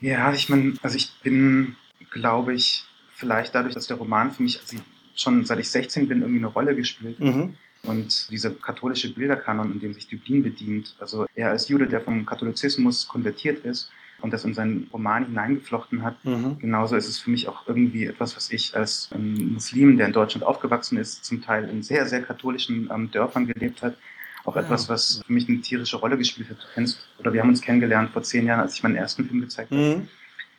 Ja, 0.00 0.32
ich 0.32 0.48
meine, 0.48 0.74
also 0.82 0.96
ich 0.96 1.10
bin, 1.22 1.76
glaube 2.10 2.54
ich, 2.54 2.84
vielleicht 3.14 3.54
dadurch, 3.54 3.74
dass 3.74 3.88
der 3.88 3.96
Roman 3.96 4.30
für 4.30 4.42
mich 4.42 4.60
also 4.60 4.76
schon 5.16 5.44
seit 5.44 5.58
ich 5.58 5.70
16 5.70 6.08
bin 6.08 6.20
irgendwie 6.20 6.38
eine 6.38 6.46
Rolle 6.46 6.76
gespielt 6.76 7.18
mhm. 7.18 7.56
Und 7.88 8.30
dieser 8.30 8.50
katholische 8.50 9.12
Bilderkanon, 9.12 9.72
in 9.72 9.80
dem 9.80 9.94
sich 9.94 10.08
Dublin 10.08 10.42
bedient, 10.42 10.94
also 10.98 11.26
er 11.34 11.50
als 11.50 11.68
Jude, 11.68 11.86
der 11.86 12.02
vom 12.02 12.26
Katholizismus 12.26 13.08
konvertiert 13.08 13.64
ist 13.64 13.90
und 14.20 14.32
das 14.32 14.44
in 14.44 14.52
seinen 14.52 14.88
Roman 14.92 15.26
hineingeflochten 15.26 16.02
hat, 16.02 16.22
mhm. 16.24 16.58
genauso 16.58 16.96
ist 16.96 17.08
es 17.08 17.18
für 17.18 17.30
mich 17.30 17.48
auch 17.48 17.66
irgendwie 17.66 18.04
etwas, 18.04 18.36
was 18.36 18.50
ich 18.50 18.76
als 18.76 19.08
ähm, 19.14 19.54
Muslim, 19.54 19.96
der 19.96 20.06
in 20.06 20.12
Deutschland 20.12 20.44
aufgewachsen 20.44 20.98
ist, 20.98 21.24
zum 21.24 21.40
Teil 21.40 21.68
in 21.68 21.82
sehr, 21.82 22.06
sehr 22.06 22.22
katholischen 22.22 22.90
ähm, 22.92 23.10
Dörfern 23.10 23.46
gelebt 23.46 23.82
hat, 23.82 23.96
auch 24.44 24.56
ja. 24.56 24.62
etwas, 24.62 24.88
was 24.88 25.22
für 25.26 25.32
mich 25.32 25.48
eine 25.48 25.60
tierische 25.60 25.96
Rolle 25.96 26.18
gespielt 26.18 26.50
hat. 26.50 26.58
Du 26.58 26.66
kennst, 26.74 27.08
oder 27.18 27.32
wir 27.32 27.40
haben 27.40 27.48
uns 27.48 27.62
kennengelernt 27.62 28.10
vor 28.10 28.22
zehn 28.22 28.44
Jahren, 28.46 28.60
als 28.60 28.74
ich 28.74 28.82
meinen 28.82 28.96
ersten 28.96 29.24
Film 29.26 29.40
gezeigt 29.40 29.70
mhm. 29.70 29.76
habe, 29.76 30.08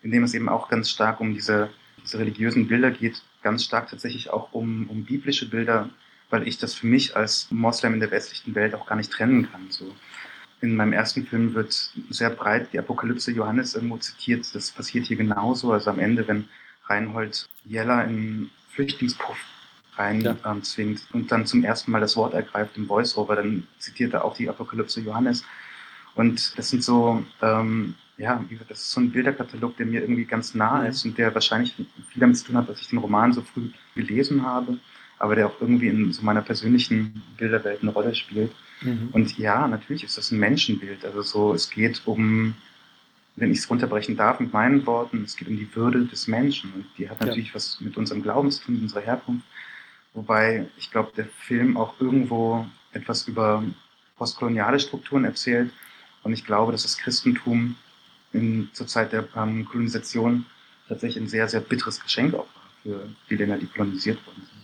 in 0.01 0.12
dem 0.12 0.24
es 0.24 0.33
eben 0.33 0.50
auch 0.50 0.67
ganz 0.69 0.89
stark 0.89 1.19
um 1.19 1.33
diese, 1.33 1.69
diese 2.03 2.17
religiösen 2.17 2.67
Bilder 2.67 2.89
geht, 2.89 3.21
ganz 3.43 3.63
stark 3.63 3.89
tatsächlich 3.89 4.31
auch 4.31 4.53
um, 4.53 4.89
um 4.89 5.03
biblische 5.03 5.48
Bilder, 5.48 5.89
weil 6.29 6.48
ich 6.48 6.57
das 6.57 6.74
für 6.74 6.88
mich 6.88 7.15
als 7.15 7.48
Moslem 7.50 7.95
in 7.95 8.00
der 8.00 8.12
westlichen 8.12 8.55
Welt 8.55 8.75
auch 8.75 8.86
gar 8.86 8.95
nicht 8.95 9.12
trennen 9.12 9.50
kann. 9.51 9.67
So. 9.69 9.95
In 10.62 10.75
meinem 10.75 10.93
ersten 10.93 11.25
Film 11.25 11.53
wird 11.53 11.91
sehr 12.09 12.29
breit 12.29 12.69
die 12.74 12.79
Apokalypse 12.79 13.31
Johannes 13.31 13.75
irgendwo 13.75 13.98
zitiert. 13.98 14.53
Das 14.53 14.71
passiert 14.71 15.07
hier 15.07 15.17
genauso. 15.17 15.71
Also 15.71 15.89
am 15.89 16.00
Ende, 16.00 16.27
wenn 16.27 16.48
Reinhold 16.86 17.48
Jeller 17.65 18.05
in 18.05 18.50
Flüchtlingspuff 18.69 19.38
rein 19.95 20.21
ja. 20.21 20.36
ähm, 20.45 20.63
zwingt 20.63 21.01
und 21.13 21.31
dann 21.31 21.45
zum 21.45 21.63
ersten 21.63 21.91
Mal 21.91 22.01
das 22.01 22.15
Wort 22.15 22.33
ergreift 22.33 22.77
im 22.77 22.88
Voiceover, 22.88 23.36
dann 23.36 23.67
zitiert 23.79 24.13
er 24.13 24.24
auch 24.24 24.36
die 24.36 24.50
Apokalypse 24.50 25.01
Johannes. 25.01 25.43
Und 26.15 26.57
das 26.57 26.69
sind 26.69 26.83
so, 26.83 27.24
ähm, 27.41 27.95
ja, 28.17 28.43
das 28.67 28.79
ist 28.81 28.91
so 28.91 29.01
ein 29.01 29.12
Bilderkatalog, 29.12 29.77
der 29.77 29.86
mir 29.86 30.01
irgendwie 30.01 30.25
ganz 30.25 30.53
nah 30.53 30.81
mhm. 30.81 30.88
ist 30.88 31.05
und 31.05 31.17
der 31.17 31.33
wahrscheinlich 31.33 31.74
viel 31.74 31.88
damit 32.15 32.38
zu 32.38 32.45
tun 32.45 32.57
hat, 32.57 32.69
dass 32.69 32.81
ich 32.81 32.89
den 32.89 33.00
Roman 33.00 33.33
so 33.33 33.41
früh 33.41 33.69
gelesen 33.95 34.45
habe 34.45 34.77
aber 35.20 35.36
der 35.36 35.48
auch 35.48 35.62
irgendwie 35.62 35.88
in 35.88 36.12
so 36.12 36.24
meiner 36.24 36.42
persönlichen 36.42 37.22
Bilderwelt 37.38 37.82
eine 37.82 37.92
Rolle 37.92 38.16
spielt. 38.16 38.52
Mhm. 38.82 39.10
Und 39.12 39.38
ja, 39.38 39.68
natürlich 39.68 40.04
ist 40.06 40.18
das 40.18 40.32
ein 40.32 40.40
Menschenbild. 40.40 41.06
Also 41.06 41.22
so, 41.22 41.54
es 41.54 41.70
geht 41.70 42.02
um, 42.06 42.56
wenn 43.36 43.52
ich 43.52 43.60
es 43.60 43.70
runterbrechen 43.70 44.16
darf 44.16 44.40
mit 44.40 44.54
meinen 44.54 44.86
Worten, 44.86 45.24
es 45.26 45.36
geht 45.36 45.50
um 45.50 45.58
die 45.58 45.76
Würde 45.76 46.06
des 46.06 46.28
Menschen. 46.28 46.72
Und 46.74 46.86
die 46.98 47.10
hat 47.10 47.20
natürlich 47.20 47.50
ja. 47.50 47.56
was 47.56 47.82
mit 47.82 47.98
unserem 47.98 48.24
Glauben 48.24 48.50
zu 48.50 48.64
tun, 48.64 48.76
mit 48.76 48.84
unserer 48.84 49.02
Herkunft. 49.02 49.46
Wobei 50.14 50.68
ich 50.78 50.90
glaube, 50.90 51.12
der 51.16 51.26
Film 51.26 51.76
auch 51.76 52.00
irgendwo 52.00 52.66
etwas 52.94 53.28
über 53.28 53.64
postkoloniale 54.18 54.79
Strukturen 54.79 55.25
erzählt. 55.25 55.72
Und 56.24 56.32
ich 56.32 56.46
glaube, 56.46 56.72
dass 56.72 56.84
das 56.84 56.98
Christentum 56.98 57.75
in, 58.32 58.70
zur 58.72 58.88
Zeit 58.88 59.12
der 59.12 59.27
ähm, 59.36 59.66
Kolonisation 59.66 60.46
tatsächlich 60.88 61.24
ein 61.24 61.27
sehr, 61.27 61.48
sehr 61.50 61.62
bitteres 61.62 62.01
Geschenk 62.01 62.34
auch 62.34 62.48
war 62.55 62.70
für 62.84 63.10
die 63.29 63.36
Länder, 63.36 63.58
die 63.58 63.68
kolonisiert 63.68 64.25
worden 64.25 64.48
sind. 64.50 64.58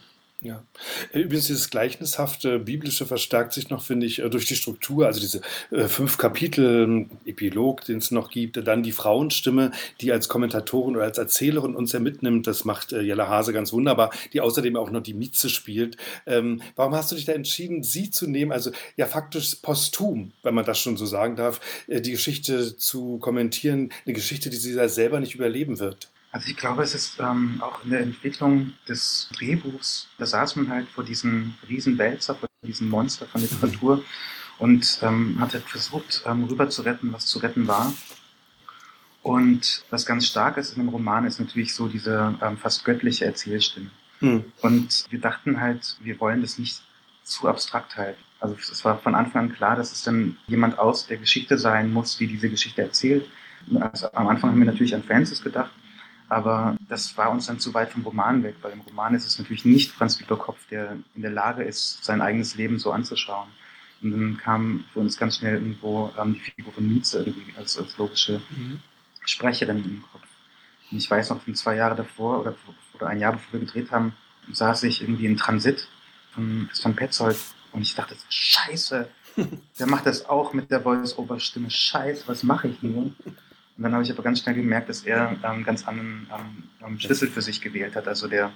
Ja. 0.46 0.64
Übrigens, 1.12 1.48
dieses 1.48 1.72
gleichnishafte 1.72 2.60
Biblische 2.60 3.08
verstärkt 3.08 3.54
sich 3.54 3.72
noch, 3.72 3.84
finde 3.84 4.06
ich, 4.06 4.20
äh, 4.20 4.30
durch 4.30 4.46
die 4.46 4.56
Struktur, 4.56 5.08
also 5.08 5.20
diese 5.20 5.42
äh, 5.72 5.88
fünf 5.88 6.20
Kapitel, 6.20 7.08
Epilog, 7.26 7.84
den 7.86 7.98
es 7.98 8.12
noch 8.12 8.30
gibt, 8.30 8.56
dann 8.68 8.84
die 8.84 8.92
Frauenstimme, 8.92 9.72
die 10.02 10.12
als 10.12 10.30
Kommentatorin 10.30 10.96
oder 10.96 11.06
als 11.06 11.18
Erzählerin 11.18 11.76
uns 11.76 11.94
ja 11.94 12.00
mitnimmt, 12.00 12.46
das 12.46 12.64
macht 12.64 12.94
äh, 12.94 13.02
Jella 13.02 13.28
Hase 13.28 13.54
ganz 13.54 13.74
wunderbar, 13.74 14.12
die 14.34 14.42
außerdem 14.42 14.76
auch 14.76 14.92
noch 14.92 15.02
die 15.02 15.16
Mieze 15.16 15.50
spielt. 15.50 15.98
Ähm, 16.28 16.62
warum 16.76 16.94
hast 16.94 17.12
du 17.12 17.16
dich 17.16 17.26
da 17.26 17.32
entschieden, 17.32 17.82
sie 17.82 18.12
zu 18.12 18.28
nehmen, 18.28 18.52
also 18.52 18.70
ja 18.98 19.08
faktisch 19.08 19.56
posthum, 19.64 20.32
wenn 20.44 20.54
man 20.54 20.66
das 20.66 20.78
schon 20.78 20.96
so 20.96 21.08
sagen 21.08 21.36
darf, 21.36 21.60
die 21.88 22.12
Geschichte 22.12 22.78
zu 22.78 23.18
kommentieren, 23.18 23.92
eine 24.06 24.14
Geschichte, 24.14 24.52
die 24.52 24.58
sie 24.58 24.74
selber 24.90 25.20
nicht 25.20 25.34
überleben 25.34 25.80
wird? 25.80 26.12
Also 26.36 26.50
ich 26.50 26.58
glaube, 26.58 26.84
es 26.84 26.94
ist 26.94 27.18
ähm, 27.22 27.62
auch 27.62 27.86
in 27.86 27.92
der 27.92 28.02
Entwicklung 28.02 28.74
des 28.90 29.30
Drehbuchs, 29.38 30.10
da 30.18 30.26
saß 30.26 30.58
man 30.58 30.70
halt 30.70 30.90
vor 30.90 31.06
diesem 31.06 31.54
Riesenwälzer, 31.70 32.36
vor 32.36 32.50
diesem 32.62 32.90
Monster 32.90 33.26
von 33.26 33.40
Literatur 33.40 34.04
und 34.58 35.00
ähm, 35.02 35.38
hat 35.40 35.54
halt 35.54 35.64
versucht, 35.64 36.24
ähm, 36.26 36.44
rüber 36.44 36.70
zu 36.70 36.82
retten, 36.82 37.14
was 37.14 37.28
zu 37.28 37.40
retten 37.40 37.70
war. 37.70 37.94
Und 39.24 39.86
was 39.90 40.06
ganz 40.06 40.28
stark 40.28 40.58
ist 40.58 40.76
in 40.76 40.84
dem 40.84 40.90
Roman, 40.90 41.26
ist 41.26 41.40
natürlich 41.40 41.74
so 41.74 41.88
diese 41.88 42.38
ähm, 42.42 42.58
fast 42.58 42.84
göttliche 42.84 43.24
Erzählstimme. 43.24 43.90
Mhm. 44.20 44.44
Und 44.62 45.06
wir 45.10 45.22
dachten 45.22 45.62
halt, 45.62 45.96
wir 46.02 46.20
wollen 46.20 46.42
das 46.42 46.60
nicht 46.60 46.82
zu 47.24 47.48
abstrakt 47.48 47.96
halten. 47.96 48.22
Also 48.42 48.56
es 48.56 48.84
war 48.84 48.98
von 49.00 49.16
Anfang 49.16 49.46
an 49.46 49.56
klar, 49.56 49.78
dass 49.78 49.94
es 49.94 50.04
dann 50.04 50.36
jemand 50.48 50.80
aus 50.80 51.08
der 51.08 51.16
Geschichte 51.16 51.58
sein 51.58 51.94
muss, 51.94 52.18
die 52.18 52.28
diese 52.28 52.50
Geschichte 52.50 52.82
erzählt. 52.82 53.26
Also 53.80 54.12
am 54.12 54.28
Anfang 54.28 54.52
haben 54.52 54.60
wir 54.60 54.66
natürlich 54.66 54.94
an 54.94 55.02
Francis 55.02 55.42
gedacht, 55.42 55.72
aber 56.30 56.76
das 56.90 57.18
war 57.18 57.32
uns 57.32 57.48
dann 57.48 57.60
zu 57.60 57.74
weit 57.74 57.92
vom 57.92 58.04
Roman 58.04 58.44
weg, 58.44 58.56
weil 58.62 58.74
im 58.74 58.82
Roman 58.82 59.14
ist 59.14 59.26
es 59.26 59.38
natürlich 59.38 59.66
nicht 59.66 59.92
Franz 59.92 60.20
Kopf, 60.28 60.60
der 60.70 60.98
in 61.16 61.22
der 61.22 61.32
Lage 61.32 61.64
ist, 61.64 62.04
sein 62.04 62.22
eigenes 62.22 62.56
Leben 62.56 62.80
so 62.80 62.92
anzuschauen. 62.92 63.48
Und 64.02 64.12
dann 64.12 64.38
kam 64.38 64.86
für 64.92 65.00
uns 65.00 65.18
ganz 65.18 65.38
schnell 65.38 65.56
irgendwo 65.56 66.12
ähm, 66.20 66.34
die 66.34 66.40
Figur 66.40 66.74
von 66.74 66.88
Nietzsche 66.88 67.20
irgendwie 67.20 67.54
als, 67.58 67.78
als 67.78 67.98
logische 67.98 68.42
mhm. 68.50 68.80
Sprecherin 69.26 69.84
im 69.84 70.04
Kopf. 70.12 70.24
Und 70.92 70.98
ich 70.98 71.10
weiß 71.10 71.30
noch, 71.30 71.42
zwei 71.54 71.76
Jahre 71.76 71.96
davor 71.96 72.42
oder, 72.42 72.56
oder 72.94 73.08
ein 73.08 73.20
Jahr 73.20 73.34
bevor 73.34 73.54
wir 73.54 73.60
gedreht 73.62 73.92
haben, 73.92 74.14
saß 74.52 74.84
ich 74.84 75.02
irgendwie 75.02 75.26
in 75.26 75.38
Transit 75.38 75.88
von, 76.32 76.70
von 76.74 76.96
Petzold 76.96 77.38
und 77.72 77.82
ich 77.82 77.96
dachte, 77.96 78.16
scheiße, 78.30 79.10
der 79.80 79.88
macht 79.88 80.06
das 80.06 80.26
auch 80.26 80.54
mit 80.54 80.72
der 80.72 80.82
Voice-Over-Stimme. 80.82 81.70
Scheiße, 81.70 82.28
was 82.28 82.44
mache 82.44 82.70
ich 82.70 82.80
hier? 82.80 83.12
Und 83.78 83.84
dann 83.84 83.94
habe 83.94 84.04
ich 84.04 84.12
aber 84.12 84.24
ganz 84.24 84.40
schnell 84.40 84.56
gemerkt, 84.56 84.90
dass 84.90 85.04
er 85.04 85.36
ähm, 85.44 85.64
ganz 85.64 85.88
anderen 85.88 86.28
ähm, 86.86 87.00
Schlüssel 87.00 87.30
für 87.30 87.42
sich 87.42 87.62
gewählt 87.62 87.96
hat. 87.96 88.08
Also 88.08 88.28
der, 88.28 88.52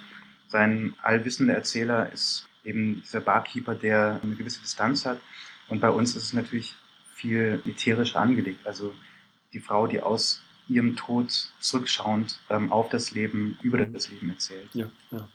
sein 0.47 0.95
allwissender 1.01 1.53
Erzähler 1.53 2.11
ist 2.11 2.47
eben 2.63 3.01
dieser 3.01 3.19
Barkeeper, 3.19 3.75
der 3.75 4.19
eine 4.23 4.35
gewisse 4.35 4.61
Distanz 4.61 5.05
hat. 5.05 5.19
Und 5.67 5.81
bei 5.81 5.89
uns 5.89 6.15
ist 6.15 6.23
es 6.23 6.33
natürlich 6.33 6.75
viel 7.13 7.61
ätherischer 7.65 8.21
angelegt. 8.21 8.65
Also 8.65 8.93
die 9.51 9.59
Frau, 9.59 9.87
die 9.87 10.01
aus 10.01 10.41
ihrem 10.69 10.95
Tod 10.95 11.51
zurückschauend 11.59 12.39
ähm, 12.49 12.71
auf 12.71 12.89
das 12.89 13.11
Leben, 13.11 13.57
über 13.61 13.79
das 13.85 14.09
Leben 14.09 14.29
erzählt. 14.29 14.69
Ja, 14.73 14.89
ja. 15.11 15.27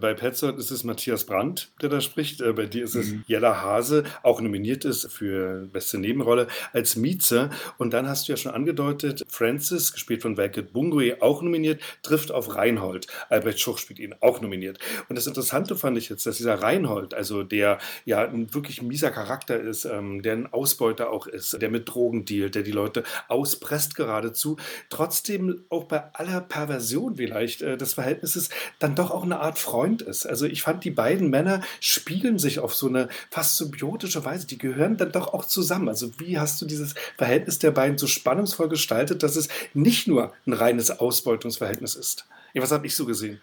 Bei 0.00 0.14
Petzold 0.14 0.58
ist 0.58 0.70
es 0.70 0.84
Matthias 0.84 1.24
Brandt, 1.24 1.70
der 1.80 1.88
da 1.88 2.00
spricht. 2.00 2.40
Äh, 2.40 2.52
bei 2.52 2.66
dir 2.66 2.84
ist 2.84 2.94
es 2.94 3.12
mhm. 3.12 3.24
Jella 3.26 3.62
Hase, 3.62 4.04
auch 4.22 4.40
nominiert 4.40 4.84
ist 4.84 5.10
für 5.10 5.68
beste 5.72 5.98
Nebenrolle 5.98 6.48
als 6.72 6.96
Mieze. 6.96 7.50
Und 7.78 7.92
dann 7.92 8.08
hast 8.08 8.26
du 8.26 8.32
ja 8.32 8.36
schon 8.36 8.52
angedeutet, 8.52 9.22
Francis, 9.28 9.92
gespielt 9.92 10.22
von 10.22 10.36
Welket 10.36 10.72
Bungui, 10.72 11.14
auch 11.20 11.42
nominiert, 11.42 11.80
trifft 12.02 12.32
auf 12.32 12.56
Reinhold. 12.56 13.06
Albrecht 13.28 13.60
Schuch 13.60 13.78
spielt 13.78 13.98
ihn 13.98 14.14
auch 14.20 14.40
nominiert. 14.40 14.78
Und 15.08 15.16
das 15.16 15.26
Interessante 15.26 15.76
fand 15.76 15.96
ich 15.96 16.08
jetzt, 16.08 16.26
dass 16.26 16.36
dieser 16.36 16.60
Reinhold, 16.60 17.14
also 17.14 17.42
der 17.42 17.78
ja 18.04 18.26
ein 18.26 18.52
wirklich 18.52 18.82
mieser 18.82 19.10
Charakter 19.10 19.58
ist, 19.60 19.84
ähm, 19.84 20.22
der 20.22 20.34
ein 20.34 20.52
Ausbeuter 20.52 21.10
auch 21.10 21.26
ist, 21.26 21.60
der 21.60 21.70
mit 21.70 21.88
Drogen 21.88 22.24
dealt, 22.24 22.54
der 22.54 22.62
die 22.62 22.72
Leute 22.72 23.04
auspresst 23.28 23.94
geradezu, 23.94 24.56
trotzdem 24.88 25.64
auch 25.68 25.84
bei 25.84 26.02
aller 26.14 26.40
Perversion 26.40 27.16
vielleicht 27.16 27.62
äh, 27.62 27.76
des 27.76 27.94
Verhältnisses 27.94 28.50
dann 28.78 28.94
doch 28.94 29.10
auch 29.10 29.24
eine 29.24 29.40
Art 29.40 29.58
Freund 29.58 30.02
ist. 30.02 30.26
Also 30.26 30.46
ich 30.46 30.62
fand, 30.62 30.84
die 30.84 30.90
beiden 30.90 31.30
Männer 31.30 31.60
spiegeln 31.80 32.38
sich 32.38 32.58
auf 32.58 32.74
so 32.74 32.88
eine 32.88 33.08
fast 33.30 33.56
symbiotische 33.56 34.24
Weise. 34.24 34.46
Die 34.46 34.58
gehören 34.58 34.96
dann 34.96 35.12
doch 35.12 35.32
auch 35.32 35.44
zusammen. 35.44 35.88
Also 35.88 36.18
wie 36.18 36.38
hast 36.38 36.60
du 36.60 36.66
dieses 36.66 36.94
Verhältnis 37.16 37.58
der 37.58 37.70
beiden 37.70 37.98
so 37.98 38.06
spannungsvoll 38.06 38.68
gestaltet, 38.68 39.22
dass 39.22 39.36
es 39.36 39.48
nicht 39.74 40.08
nur 40.08 40.32
ein 40.46 40.52
reines 40.52 40.90
Ausbeutungsverhältnis 40.90 41.94
ist? 41.94 42.26
Was 42.54 42.72
habe 42.72 42.86
ich 42.86 42.94
so 42.94 43.06
gesehen? 43.06 43.40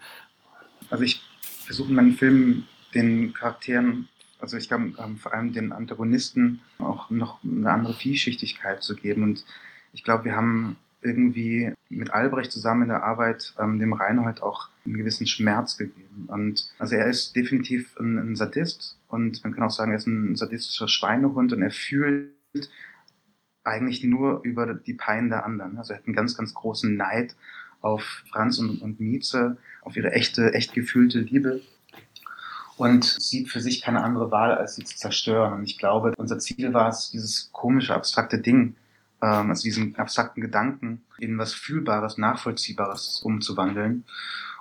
Also 0.88 1.04
ich 1.04 1.20
versuche 1.64 1.88
in 1.88 1.94
meinen 1.94 2.16
Filmen 2.16 2.66
den 2.94 3.32
Charakteren, 3.32 4.08
also 4.40 4.56
ich 4.56 4.68
glaube 4.68 4.92
ähm, 4.98 5.18
vor 5.18 5.32
allem 5.32 5.52
den 5.52 5.72
Antagonisten 5.72 6.60
auch 6.78 7.10
noch 7.10 7.42
eine 7.44 7.70
andere 7.70 7.94
Vielschichtigkeit 7.94 8.82
zu 8.82 8.96
geben. 8.96 9.22
Und 9.22 9.44
ich 9.92 10.04
glaube, 10.04 10.24
wir 10.24 10.36
haben 10.36 10.76
irgendwie 11.02 11.72
mit 11.88 12.12
Albrecht 12.12 12.52
zusammen 12.52 12.82
in 12.82 12.88
der 12.88 13.02
Arbeit 13.02 13.54
ähm, 13.58 13.78
dem 13.78 13.92
Reinhold 13.92 14.42
auch 14.42 14.68
einen 14.84 14.96
gewissen 14.96 15.26
Schmerz 15.26 15.76
gegeben. 15.76 16.26
Und 16.28 16.70
also 16.78 16.96
er 16.96 17.06
ist 17.06 17.34
definitiv 17.34 17.96
ein, 17.98 18.18
ein 18.18 18.36
Sadist 18.36 18.98
und 19.08 19.42
man 19.44 19.54
kann 19.54 19.64
auch 19.64 19.70
sagen, 19.70 19.92
er 19.92 19.98
ist 19.98 20.06
ein 20.06 20.36
sadistischer 20.36 20.88
Schweinehund 20.88 21.52
und 21.52 21.62
er 21.62 21.70
fühlt 21.70 22.30
eigentlich 23.64 24.02
nur 24.04 24.42
über 24.42 24.74
die 24.74 24.94
Pein 24.94 25.28
der 25.30 25.44
anderen. 25.44 25.78
Also 25.78 25.92
er 25.92 25.98
hat 25.98 26.06
einen 26.06 26.16
ganz, 26.16 26.36
ganz 26.36 26.54
großen 26.54 26.96
Neid 26.96 27.36
auf 27.80 28.24
Franz 28.30 28.58
und, 28.58 28.82
und 28.82 29.00
Mieze, 29.00 29.56
auf 29.82 29.96
ihre 29.96 30.12
echte, 30.12 30.52
echt 30.52 30.74
gefühlte 30.74 31.20
Liebe 31.20 31.62
und 32.80 33.04
sieht 33.04 33.50
für 33.50 33.60
sich 33.60 33.82
keine 33.82 34.02
andere 34.02 34.30
Wahl, 34.30 34.54
als 34.54 34.76
sie 34.76 34.84
zu 34.84 34.96
zerstören. 34.96 35.52
Und 35.52 35.64
ich 35.64 35.76
glaube, 35.76 36.14
unser 36.16 36.38
Ziel 36.38 36.72
war 36.72 36.88
es, 36.88 37.10
dieses 37.10 37.50
komische, 37.52 37.94
abstrakte 37.94 38.38
Ding, 38.38 38.74
ähm, 39.22 39.50
also 39.50 39.62
diesen 39.62 39.96
abstrakten 39.96 40.40
Gedanken 40.40 41.02
in 41.18 41.38
was 41.38 41.52
Fühlbares, 41.52 42.18
Nachvollziehbares 42.18 43.20
umzuwandeln. 43.22 44.04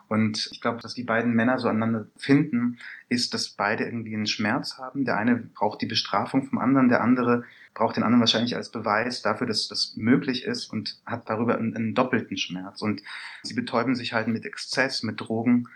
Und 0.09 0.49
ich 0.51 0.59
glaube, 0.59 0.81
dass 0.81 0.95
die 0.95 1.03
beiden 1.03 1.33
Männer 1.33 1.59
so 1.59 1.67
aneinander 1.67 2.07
finden, 2.17 2.79
ist, 3.09 3.35
dass 3.35 3.49
beide 3.49 3.85
irgendwie 3.85 4.15
einen 4.15 4.25
Schmerz 4.25 4.79
haben. 4.79 5.05
Der 5.05 5.17
eine 5.17 5.35
braucht 5.35 5.81
die 5.81 5.85
Bestrafung 5.85 6.47
vom 6.47 6.57
anderen, 6.57 6.89
der 6.89 7.01
andere 7.01 7.43
braucht 7.75 7.95
den 7.95 8.03
anderen 8.03 8.21
wahrscheinlich 8.21 8.55
als 8.55 8.71
Beweis 8.71 9.21
dafür, 9.21 9.45
dass 9.45 9.67
das 9.67 9.95
möglich 9.97 10.45
ist 10.45 10.73
und 10.73 10.99
hat 11.05 11.29
darüber 11.29 11.57
einen, 11.59 11.75
einen 11.75 11.93
doppelten 11.93 12.37
Schmerz. 12.37 12.81
Und 12.81 13.03
sie 13.43 13.53
betäuben 13.53 13.93
sich 13.93 14.11
halt 14.13 14.27
mit 14.27 14.45
Exzess, 14.45 15.03
mit 15.03 15.21
Drogen 15.21 15.67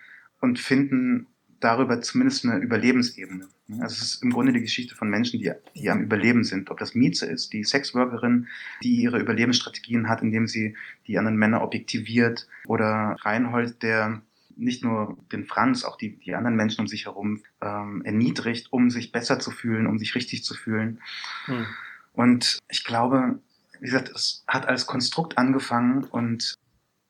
und 0.41 0.57
finden 0.57 1.27
darüber 1.63 2.01
zumindest 2.01 2.45
eine 2.45 2.57
Überlebensebene. 2.57 3.47
Also 3.79 3.95
es 3.95 4.01
ist 4.01 4.23
im 4.23 4.31
Grunde 4.31 4.53
die 4.53 4.61
Geschichte 4.61 4.95
von 4.95 5.09
Menschen, 5.09 5.39
die, 5.39 5.51
die 5.75 5.89
am 5.89 6.01
Überleben 6.01 6.43
sind. 6.43 6.69
Ob 6.69 6.77
das 6.77 6.95
Mieze 6.95 7.25
ist, 7.25 7.53
die 7.53 7.63
Sexworkerin, 7.63 8.47
die 8.83 9.01
ihre 9.01 9.19
Überlebensstrategien 9.19 10.09
hat, 10.09 10.21
indem 10.21 10.47
sie 10.47 10.75
die 11.07 11.17
anderen 11.17 11.37
Männer 11.37 11.61
objektiviert, 11.61 12.47
oder 12.65 13.15
Reinhold, 13.21 13.81
der 13.83 14.21
nicht 14.55 14.83
nur 14.83 15.17
den 15.31 15.45
Franz, 15.45 15.83
auch 15.83 15.97
die, 15.97 16.17
die 16.17 16.35
anderen 16.35 16.55
Menschen 16.55 16.81
um 16.81 16.87
sich 16.87 17.05
herum 17.05 17.41
ähm, 17.61 18.03
erniedrigt, 18.05 18.71
um 18.71 18.89
sich 18.89 19.11
besser 19.11 19.39
zu 19.39 19.51
fühlen, 19.51 19.87
um 19.87 19.97
sich 19.97 20.15
richtig 20.15 20.43
zu 20.43 20.53
fühlen. 20.53 20.99
Hm. 21.45 21.65
Und 22.13 22.59
ich 22.69 22.83
glaube, 22.83 23.39
wie 23.79 23.87
gesagt, 23.87 24.09
es 24.09 24.43
hat 24.47 24.67
als 24.67 24.85
Konstrukt 24.85 25.37
angefangen 25.37 26.03
und 26.03 26.55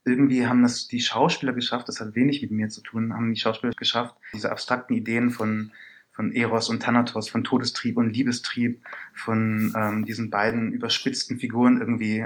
irgendwie 0.05 0.47
haben 0.47 0.63
das 0.63 0.87
die 0.87 1.01
Schauspieler 1.01 1.53
geschafft, 1.53 1.87
das 1.87 1.99
hat 1.99 2.15
wenig 2.15 2.41
mit 2.41 2.51
mir 2.51 2.69
zu 2.69 2.81
tun, 2.81 3.13
haben 3.13 3.33
die 3.33 3.39
Schauspieler 3.39 3.73
geschafft, 3.73 4.15
diese 4.33 4.51
abstrakten 4.51 4.95
Ideen 4.95 5.29
von, 5.29 5.71
von 6.11 6.33
Eros 6.33 6.69
und 6.69 6.81
Thanatos, 6.81 7.29
von 7.29 7.43
Todestrieb 7.43 7.97
und 7.97 8.13
Liebestrieb, 8.13 8.81
von 9.13 9.73
ähm, 9.75 10.05
diesen 10.05 10.29
beiden 10.29 10.73
überspitzten 10.73 11.39
Figuren 11.39 11.79
irgendwie 11.79 12.25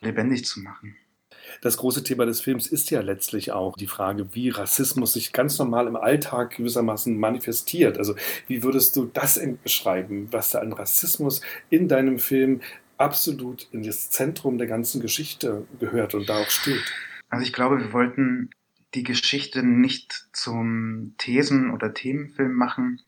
lebendig 0.00 0.44
zu 0.44 0.60
machen. 0.60 0.96
Das 1.60 1.76
große 1.76 2.04
Thema 2.04 2.26
des 2.26 2.40
Films 2.40 2.66
ist 2.66 2.90
ja 2.90 3.00
letztlich 3.00 3.52
auch 3.52 3.74
die 3.76 3.86
Frage, 3.86 4.34
wie 4.34 4.50
Rassismus 4.50 5.14
sich 5.14 5.32
ganz 5.32 5.58
normal 5.58 5.86
im 5.86 5.96
Alltag 5.96 6.56
gewissermaßen 6.56 7.18
manifestiert. 7.18 7.98
Also 7.98 8.14
wie 8.46 8.62
würdest 8.62 8.96
du 8.96 9.10
das 9.12 9.40
beschreiben, 9.62 10.28
was 10.30 10.50
da 10.50 10.60
an 10.60 10.72
Rassismus 10.72 11.40
in 11.70 11.88
deinem 11.88 12.18
Film 12.18 12.60
absolut 12.98 13.68
in 13.72 13.82
das 13.82 14.10
Zentrum 14.10 14.58
der 14.58 14.66
ganzen 14.66 15.00
Geschichte 15.00 15.66
gehört 15.80 16.14
und 16.14 16.28
da 16.28 16.38
auch 16.38 16.50
steht? 16.50 16.82
Also 17.30 17.44
ich 17.44 17.52
glaube, 17.52 17.80
wir 17.80 17.92
wollten 17.92 18.50
die 18.94 19.02
Geschichte 19.02 19.62
nicht 19.62 20.28
zum 20.32 21.14
Thesen- 21.18 21.70
oder 21.70 21.94
Themenfilm 21.94 22.52
machen. 22.52 23.00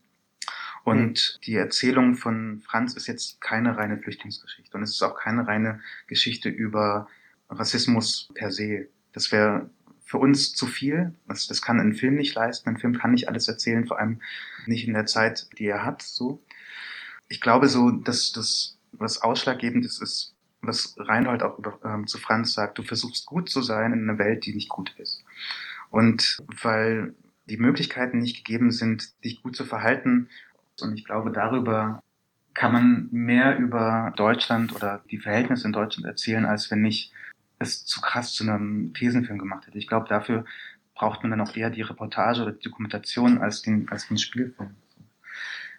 Und 0.84 1.38
mhm. 1.38 1.40
die 1.44 1.54
Erzählung 1.56 2.14
von 2.14 2.62
Franz 2.66 2.94
ist 2.94 3.06
jetzt 3.06 3.40
keine 3.40 3.76
reine 3.76 3.98
Flüchtlingsgeschichte. 3.98 4.76
Und 4.76 4.82
es 4.82 4.90
ist 4.92 5.02
auch 5.02 5.18
keine 5.18 5.46
reine 5.46 5.80
Geschichte 6.06 6.48
über 6.48 7.08
Rassismus 7.48 8.28
per 8.34 8.50
se. 8.50 8.88
Das 9.12 9.32
wäre 9.32 9.70
für 10.04 10.18
uns 10.18 10.54
zu 10.54 10.66
viel. 10.66 11.14
Das, 11.28 11.46
das 11.46 11.62
kann 11.62 11.80
ein 11.80 11.94
Film 11.94 12.16
nicht 12.16 12.34
leisten. 12.34 12.68
Ein 12.68 12.78
Film 12.78 12.98
kann 12.98 13.12
nicht 13.12 13.28
alles 13.28 13.46
erzählen, 13.48 13.86
vor 13.86 13.98
allem 13.98 14.20
nicht 14.66 14.86
in 14.86 14.94
der 14.94 15.06
Zeit, 15.06 15.48
die 15.58 15.66
er 15.66 15.84
hat. 15.84 16.02
So. 16.02 16.42
Ich 17.28 17.40
glaube 17.40 17.68
so, 17.68 17.90
dass 17.90 18.32
das, 18.32 18.78
was 19.00 19.22
ausschlaggebend 19.22 19.84
ist, 19.84 20.00
ist, 20.00 20.34
was 20.62 20.94
Reinhold 20.98 21.42
auch 21.42 21.58
über, 21.58 21.78
ähm, 21.84 22.06
zu 22.06 22.18
Franz 22.18 22.52
sagt, 22.52 22.78
du 22.78 22.82
versuchst 22.82 23.26
gut 23.26 23.48
zu 23.48 23.62
sein 23.62 23.92
in 23.92 24.08
einer 24.08 24.18
Welt, 24.18 24.46
die 24.46 24.54
nicht 24.54 24.68
gut 24.68 24.94
ist. 24.98 25.24
Und 25.90 26.38
weil 26.62 27.14
die 27.46 27.56
Möglichkeiten 27.56 28.18
nicht 28.18 28.44
gegeben 28.44 28.70
sind, 28.70 29.12
dich 29.24 29.42
gut 29.42 29.56
zu 29.56 29.64
verhalten, 29.64 30.28
und 30.80 30.96
ich 30.96 31.04
glaube, 31.04 31.30
darüber 31.30 32.02
kann 32.54 32.72
man 32.72 33.08
mehr 33.10 33.58
über 33.58 34.12
Deutschland 34.16 34.74
oder 34.74 35.02
die 35.10 35.18
Verhältnisse 35.18 35.66
in 35.66 35.72
Deutschland 35.72 36.06
erzählen, 36.06 36.44
als 36.44 36.70
wenn 36.70 36.84
ich 36.84 37.12
es 37.58 37.84
zu 37.84 38.00
krass 38.00 38.32
zu 38.32 38.44
einem 38.44 38.94
Thesenfilm 38.94 39.38
gemacht 39.38 39.66
hätte. 39.66 39.78
Ich 39.78 39.86
glaube, 39.86 40.08
dafür 40.08 40.44
braucht 40.94 41.22
man 41.22 41.30
dann 41.30 41.40
auch 41.40 41.54
eher 41.54 41.70
die 41.70 41.82
Reportage 41.82 42.42
oder 42.42 42.52
die 42.52 42.68
Dokumentation 42.68 43.38
als 43.38 43.62
den, 43.62 43.88
als 43.90 44.08
den 44.08 44.18
Spielfilm. 44.18 44.74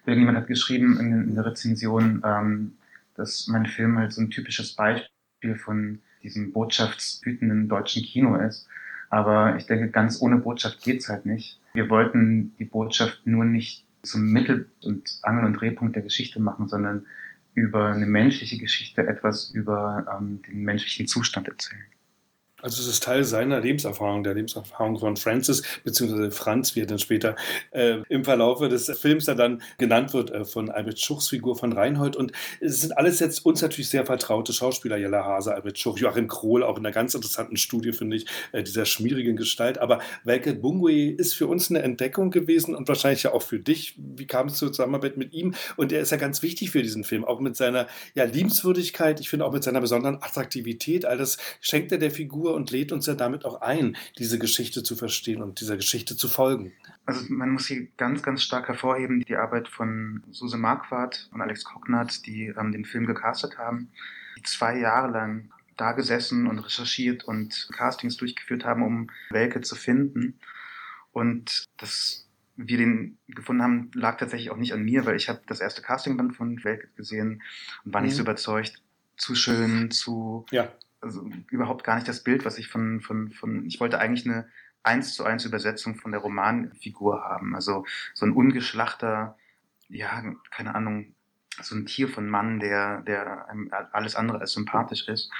Irgendjemand 0.06 0.38
hat 0.38 0.46
geschrieben 0.46 0.98
in, 0.98 1.12
in 1.12 1.34
der 1.34 1.46
Rezension, 1.46 2.22
ähm, 2.24 2.72
dass 3.14 3.46
mein 3.48 3.66
Film 3.66 3.98
halt 3.98 4.12
so 4.12 4.20
ein 4.20 4.30
typisches 4.30 4.74
Beispiel 4.74 5.56
von 5.56 6.00
diesem 6.22 6.52
botschaftswütenden 6.52 7.68
deutschen 7.68 8.02
Kino 8.02 8.36
ist. 8.36 8.66
Aber 9.10 9.56
ich 9.56 9.66
denke, 9.66 9.90
ganz 9.90 10.22
ohne 10.22 10.38
Botschaft 10.38 10.82
geht's 10.82 11.08
halt 11.08 11.26
nicht. 11.26 11.60
Wir 11.74 11.90
wollten 11.90 12.54
die 12.58 12.64
Botschaft 12.64 13.26
nur 13.26 13.44
nicht 13.44 13.84
zum 14.02 14.32
Mittel- 14.32 14.70
und 14.82 15.18
Angel- 15.22 15.44
und 15.44 15.54
Drehpunkt 15.54 15.96
der 15.96 16.02
Geschichte 16.02 16.40
machen, 16.40 16.68
sondern 16.68 17.06
über 17.54 17.88
eine 17.88 18.06
menschliche 18.06 18.58
Geschichte 18.58 19.06
etwas 19.06 19.50
über 19.50 20.06
ähm, 20.18 20.40
den 20.42 20.62
menschlichen 20.62 21.06
Zustand 21.06 21.48
erzählen. 21.48 21.84
Also 22.62 22.80
es 22.80 22.86
ist 22.86 23.02
Teil 23.02 23.24
seiner 23.24 23.60
Lebenserfahrung, 23.60 24.22
der 24.22 24.34
Lebenserfahrung 24.34 24.96
von 24.96 25.16
Francis, 25.16 25.62
beziehungsweise 25.82 26.30
Franz, 26.30 26.76
wie 26.76 26.80
er 26.82 26.86
dann 26.86 27.00
später 27.00 27.34
äh, 27.72 27.98
im 28.08 28.24
Verlaufe 28.24 28.68
des 28.68 28.86
Films 29.00 29.24
dann 29.24 29.62
genannt 29.78 30.14
wird, 30.14 30.30
äh, 30.30 30.44
von 30.44 30.70
Albert 30.70 31.00
Schuchs 31.00 31.28
Figur 31.28 31.56
von 31.56 31.72
Reinhold. 31.72 32.14
Und 32.14 32.30
es 32.60 32.80
sind 32.80 32.96
alles 32.96 33.18
jetzt 33.18 33.44
uns 33.44 33.62
natürlich 33.62 33.90
sehr 33.90 34.06
vertraute 34.06 34.52
Schauspieler, 34.52 34.96
Jella 34.96 35.24
Hase, 35.24 35.52
Albert 35.52 35.76
Schuch, 35.76 35.98
Joachim 35.98 36.28
Krohl, 36.28 36.62
auch 36.62 36.78
in 36.78 36.86
einer 36.86 36.94
ganz 36.94 37.14
interessanten 37.14 37.56
Studie, 37.56 37.92
finde 37.92 38.16
ich, 38.16 38.26
äh, 38.52 38.62
dieser 38.62 38.84
schmierigen 38.84 39.34
Gestalt. 39.34 39.78
Aber 39.78 39.98
Welke 40.22 40.54
Bungwe 40.54 41.10
ist 41.10 41.34
für 41.34 41.48
uns 41.48 41.68
eine 41.68 41.82
Entdeckung 41.82 42.30
gewesen 42.30 42.76
und 42.76 42.86
wahrscheinlich 42.86 43.24
ja 43.24 43.32
auch 43.32 43.42
für 43.42 43.58
dich. 43.58 43.96
Wie 43.98 44.28
kam 44.28 44.46
es 44.46 44.54
zur 44.54 44.70
Zusammenarbeit 44.70 45.16
mit 45.16 45.32
ihm? 45.32 45.54
Und 45.76 45.90
er 45.90 46.00
ist 46.00 46.12
ja 46.12 46.16
ganz 46.16 46.42
wichtig 46.42 46.70
für 46.70 46.82
diesen 46.82 47.02
Film, 47.02 47.24
auch 47.24 47.40
mit 47.40 47.56
seiner 47.56 47.88
ja, 48.14 48.22
Liebenswürdigkeit, 48.22 49.18
ich 49.18 49.28
finde 49.28 49.46
auch 49.46 49.52
mit 49.52 49.64
seiner 49.64 49.80
besonderen 49.80 50.22
Attraktivität. 50.22 51.04
All 51.04 51.18
das 51.18 51.38
schenkt 51.60 51.90
er 51.90 51.98
der 51.98 52.12
Figur 52.12 52.51
und 52.54 52.70
lädt 52.70 52.92
uns 52.92 53.06
ja 53.06 53.14
damit 53.14 53.44
auch 53.44 53.60
ein, 53.60 53.96
diese 54.18 54.38
Geschichte 54.38 54.82
zu 54.82 54.96
verstehen 54.96 55.42
und 55.42 55.60
dieser 55.60 55.76
Geschichte 55.76 56.16
zu 56.16 56.28
folgen. 56.28 56.72
Also 57.06 57.24
man 57.28 57.50
muss 57.50 57.66
hier 57.66 57.88
ganz, 57.96 58.22
ganz 58.22 58.42
stark 58.42 58.68
hervorheben, 58.68 59.20
die 59.20 59.36
Arbeit 59.36 59.68
von 59.68 60.22
Suse 60.30 60.56
Marquardt 60.56 61.28
und 61.32 61.40
Alex 61.40 61.64
Kognat, 61.64 62.26
die 62.26 62.54
ähm, 62.58 62.72
den 62.72 62.84
Film 62.84 63.06
gecastet 63.06 63.58
haben, 63.58 63.90
die 64.36 64.42
zwei 64.42 64.78
Jahre 64.78 65.10
lang 65.10 65.50
da 65.76 65.92
gesessen 65.92 66.46
und 66.46 66.58
recherchiert 66.58 67.24
und 67.24 67.68
Castings 67.72 68.16
durchgeführt 68.16 68.64
haben, 68.64 68.82
um 68.82 69.10
Welke 69.30 69.60
zu 69.62 69.74
finden. 69.74 70.38
Und 71.12 71.68
dass 71.78 72.28
wir 72.56 72.78
den 72.78 73.18
gefunden 73.28 73.62
haben, 73.62 73.90
lag 73.94 74.18
tatsächlich 74.18 74.50
auch 74.50 74.56
nicht 74.56 74.72
an 74.72 74.82
mir, 74.82 75.06
weil 75.06 75.16
ich 75.16 75.28
habe 75.28 75.40
das 75.46 75.60
erste 75.60 75.82
Castingband 75.82 76.36
von 76.36 76.62
Welke 76.62 76.88
gesehen 76.96 77.42
und 77.84 77.94
war 77.94 78.00
nicht 78.00 78.12
mhm. 78.12 78.16
so 78.16 78.22
überzeugt. 78.22 78.82
Zu 79.16 79.34
schön, 79.34 79.90
zu 79.90 80.46
ja 80.50 80.72
also 81.02 81.28
überhaupt 81.50 81.84
gar 81.84 81.96
nicht 81.96 82.08
das 82.08 82.22
Bild, 82.22 82.44
was 82.44 82.58
ich 82.58 82.68
von, 82.68 83.00
von, 83.00 83.32
von, 83.32 83.66
ich 83.66 83.80
wollte 83.80 83.98
eigentlich 83.98 84.26
eine 84.26 84.48
eins 84.82 85.14
zu 85.14 85.24
eins 85.24 85.44
Übersetzung 85.44 85.96
von 85.96 86.12
der 86.12 86.20
Romanfigur 86.20 87.22
haben. 87.22 87.54
Also 87.54 87.84
so 88.14 88.26
ein 88.26 88.32
ungeschlachter, 88.32 89.36
ja, 89.88 90.22
keine 90.50 90.74
Ahnung, 90.74 91.14
so 91.60 91.74
ein 91.74 91.86
Tier 91.86 92.08
von 92.08 92.28
Mann, 92.28 92.60
der, 92.60 93.02
der 93.02 93.46
alles 93.92 94.16
andere 94.16 94.40
als 94.40 94.52
sympathisch 94.52 95.06
ist. 95.08 95.30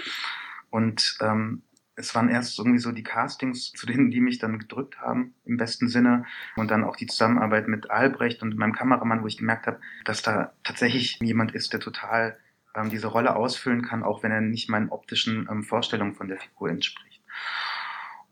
Und 0.71 1.17
ähm, 1.21 1.63
es 1.95 2.15
waren 2.15 2.29
erst 2.29 2.59
irgendwie 2.59 2.79
so 2.79 2.93
die 2.93 3.03
Castings, 3.03 3.73
zu 3.73 3.87
denen 3.87 4.11
die 4.11 4.21
mich 4.21 4.39
dann 4.39 4.59
gedrückt 4.59 5.01
haben, 5.01 5.35
im 5.45 5.57
besten 5.57 5.89
Sinne. 5.89 6.25
Und 6.57 6.71
dann 6.71 6.85
auch 6.85 6.97
die 6.97 7.07
Zusammenarbeit 7.07 7.69
mit 7.69 7.91
Albrecht 7.91 8.43
und 8.43 8.57
meinem 8.57 8.73
Kameramann, 8.73 9.23
wo 9.23 9.27
ich 9.27 9.39
gemerkt 9.39 9.67
habe, 9.67 9.81
dass 10.05 10.23
da 10.23 10.53
tatsächlich 10.65 11.19
jemand 11.21 11.53
ist, 11.53 11.73
der 11.73 11.81
total 11.81 12.39
ähm, 12.77 12.91
diese 12.91 13.09
Rolle 13.09 13.37
ausfüllen 13.37 13.83
kann, 13.83 14.03
auch 14.03 14.23
wenn 14.23 14.33
er 14.33 14.41
nicht 14.41 14.69
meinen 14.69 14.91
optischen 14.91 15.49
ähm, 15.51 15.63
Vorstellungen 15.63 16.15
von 16.15 16.29
der 16.29 16.39
Figur 16.39 16.71
entspricht. 16.71 17.21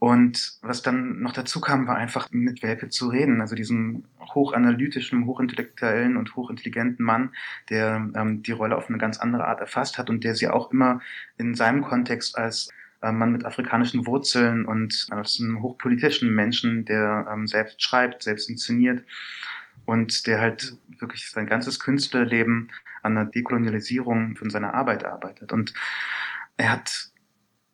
Und 0.01 0.55
was 0.63 0.81
dann 0.81 1.21
noch 1.21 1.33
dazu 1.33 1.61
kam, 1.61 1.87
war 1.87 1.97
einfach 1.97 2.29
mit 2.31 2.63
Welpe 2.63 2.89
zu 2.89 3.09
reden, 3.09 3.43
also 3.43 3.55
diesem 3.55 4.05
hochanalytischen, 4.35 5.27
hochintellektuellen 5.27 6.17
und 6.17 6.35
hochintelligenten 6.37 7.05
Mann, 7.05 7.35
der 7.69 8.09
ähm, 8.15 8.43
die 8.43 8.53
Rolle 8.53 8.77
auf 8.79 8.89
eine 8.89 8.97
ganz 8.97 9.19
andere 9.19 9.47
Art 9.47 9.61
erfasst 9.61 9.99
hat 9.99 10.09
und 10.09 10.25
der 10.25 10.35
sie 10.35 10.49
auch 10.49 10.71
immer 10.73 11.01
in 11.37 11.55
seinem 11.55 11.83
Kontext 11.83 12.39
als 12.39 12.71
äh, 13.03 13.13
Mann 13.13 13.33
mit 13.33 13.45
afrikanischen 13.45 14.07
Wurzeln 14.07 14.65
und 14.65 15.07
als 15.11 15.39
einem 15.39 15.61
hochpolitischen 15.61 16.35
Menschen, 16.35 16.87
der 16.87 17.29
ähm, 17.31 17.47
selbst 17.47 17.83
schreibt, 17.83 18.23
selbst 18.23 18.49
inszeniert, 18.49 19.05
und 19.91 20.29
der 20.29 20.41
halt 20.41 20.77
wirklich 21.01 21.29
sein 21.31 21.47
ganzes 21.47 21.81
Künstlerleben 21.81 22.71
an 23.03 23.17
der 23.17 23.25
Dekolonialisierung 23.25 24.37
von 24.37 24.49
seiner 24.49 24.73
Arbeit 24.73 25.05
arbeitet. 25.05 25.53
Und 25.53 25.75
er 26.57 26.71
hat 26.71 27.11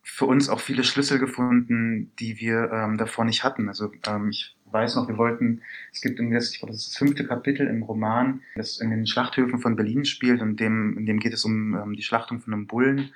für 0.02 0.24
uns 0.24 0.48
auch 0.48 0.60
viele 0.60 0.82
Schlüssel 0.82 1.18
gefunden, 1.18 2.10
die 2.18 2.40
wir 2.40 2.70
ähm, 2.72 2.96
davor 2.96 3.26
nicht 3.26 3.44
hatten. 3.44 3.68
Also 3.68 3.92
ähm, 4.06 4.30
ich 4.30 4.56
weiß 4.64 4.96
noch, 4.96 5.08
wir 5.08 5.18
wollten, 5.18 5.60
es 5.92 6.00
gibt 6.00 6.18
irgendwie 6.18 6.36
das, 6.36 6.52
ich 6.52 6.60
glaube, 6.60 6.72
das 6.72 6.84
ist 6.84 6.92
das 6.92 6.96
fünfte 6.96 7.26
Kapitel 7.26 7.66
im 7.66 7.82
Roman, 7.82 8.40
das 8.54 8.80
in 8.80 8.88
den 8.88 9.06
Schlachthöfen 9.06 9.58
von 9.58 9.76
Berlin 9.76 10.06
spielt 10.06 10.40
und 10.40 10.58
dem, 10.58 10.96
in 10.96 11.04
dem 11.04 11.20
geht 11.20 11.34
es 11.34 11.44
um 11.44 11.74
ähm, 11.74 11.92
die 11.92 12.02
Schlachtung 12.02 12.40
von 12.40 12.54
einem 12.54 12.66
Bullen. 12.66 13.12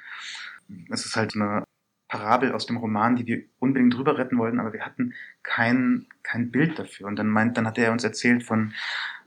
Es 0.90 1.06
ist 1.06 1.16
halt 1.16 1.34
eine 1.34 1.64
Parabel 2.10 2.52
aus 2.52 2.66
dem 2.66 2.76
Roman, 2.76 3.14
die 3.14 3.26
wir 3.26 3.42
unbedingt 3.60 3.94
drüber 3.94 4.18
retten 4.18 4.36
wollten, 4.36 4.58
aber 4.58 4.72
wir 4.72 4.84
hatten 4.84 5.14
kein, 5.44 6.06
kein 6.24 6.50
Bild 6.50 6.76
dafür. 6.76 7.06
Und 7.06 7.16
dann 7.16 7.28
meint, 7.28 7.56
dann 7.56 7.68
hat 7.68 7.78
er 7.78 7.92
uns 7.92 8.02
erzählt 8.02 8.42
von 8.42 8.72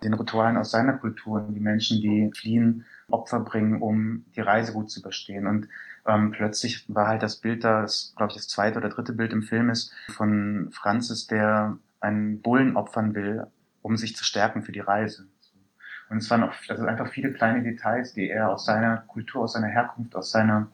den 0.04 0.14
Ritualen 0.14 0.58
aus 0.58 0.72
seiner 0.72 0.94
Kultur, 0.94 1.48
die 1.50 1.62
Menschen, 1.62 2.02
die 2.02 2.30
fliehen, 2.36 2.86
Opfer 3.10 3.40
bringen, 3.40 3.82
um 3.82 4.26
die 4.36 4.42
Reise 4.42 4.74
gut 4.74 4.92
zu 4.92 5.00
überstehen. 5.00 5.48
Und 5.48 5.70
ähm, 6.06 6.32
plötzlich 6.32 6.86
war 6.94 7.08
halt 7.08 7.24
das 7.24 7.38
Bild 7.38 7.64
da, 7.64 7.84
das 7.84 8.14
glaube 8.18 8.32
ich 8.32 8.38
das 8.38 8.50
zweite 8.50 8.80
oder 8.80 8.90
dritte 8.90 9.14
Bild 9.14 9.32
im 9.32 9.44
Film 9.44 9.70
ist, 9.70 9.94
von 10.10 10.70
Francis, 10.74 11.28
der 11.28 11.78
einen 12.02 12.42
Bullen 12.42 12.76
opfern 12.76 13.16
will, 13.16 13.48
um 13.82 13.96
sich 13.96 14.16
zu 14.18 14.26
stärken 14.26 14.62
für 14.62 14.74
die 14.74 14.82
Reise. 14.82 15.28
Und 16.10 16.18
es 16.18 16.30
waren 16.30 16.44
auch, 16.44 16.54
also 16.68 16.86
einfach 16.86 17.08
viele 17.08 17.32
kleine 17.32 17.64
Details, 17.64 18.14
die 18.14 18.30
er 18.30 18.50
aus 18.52 18.66
seiner 18.66 18.98
Kultur, 19.08 19.44
aus 19.44 19.54
seiner 19.54 19.68
Herkunft, 19.68 20.16
aus 20.16 20.32
seiner 20.32 20.68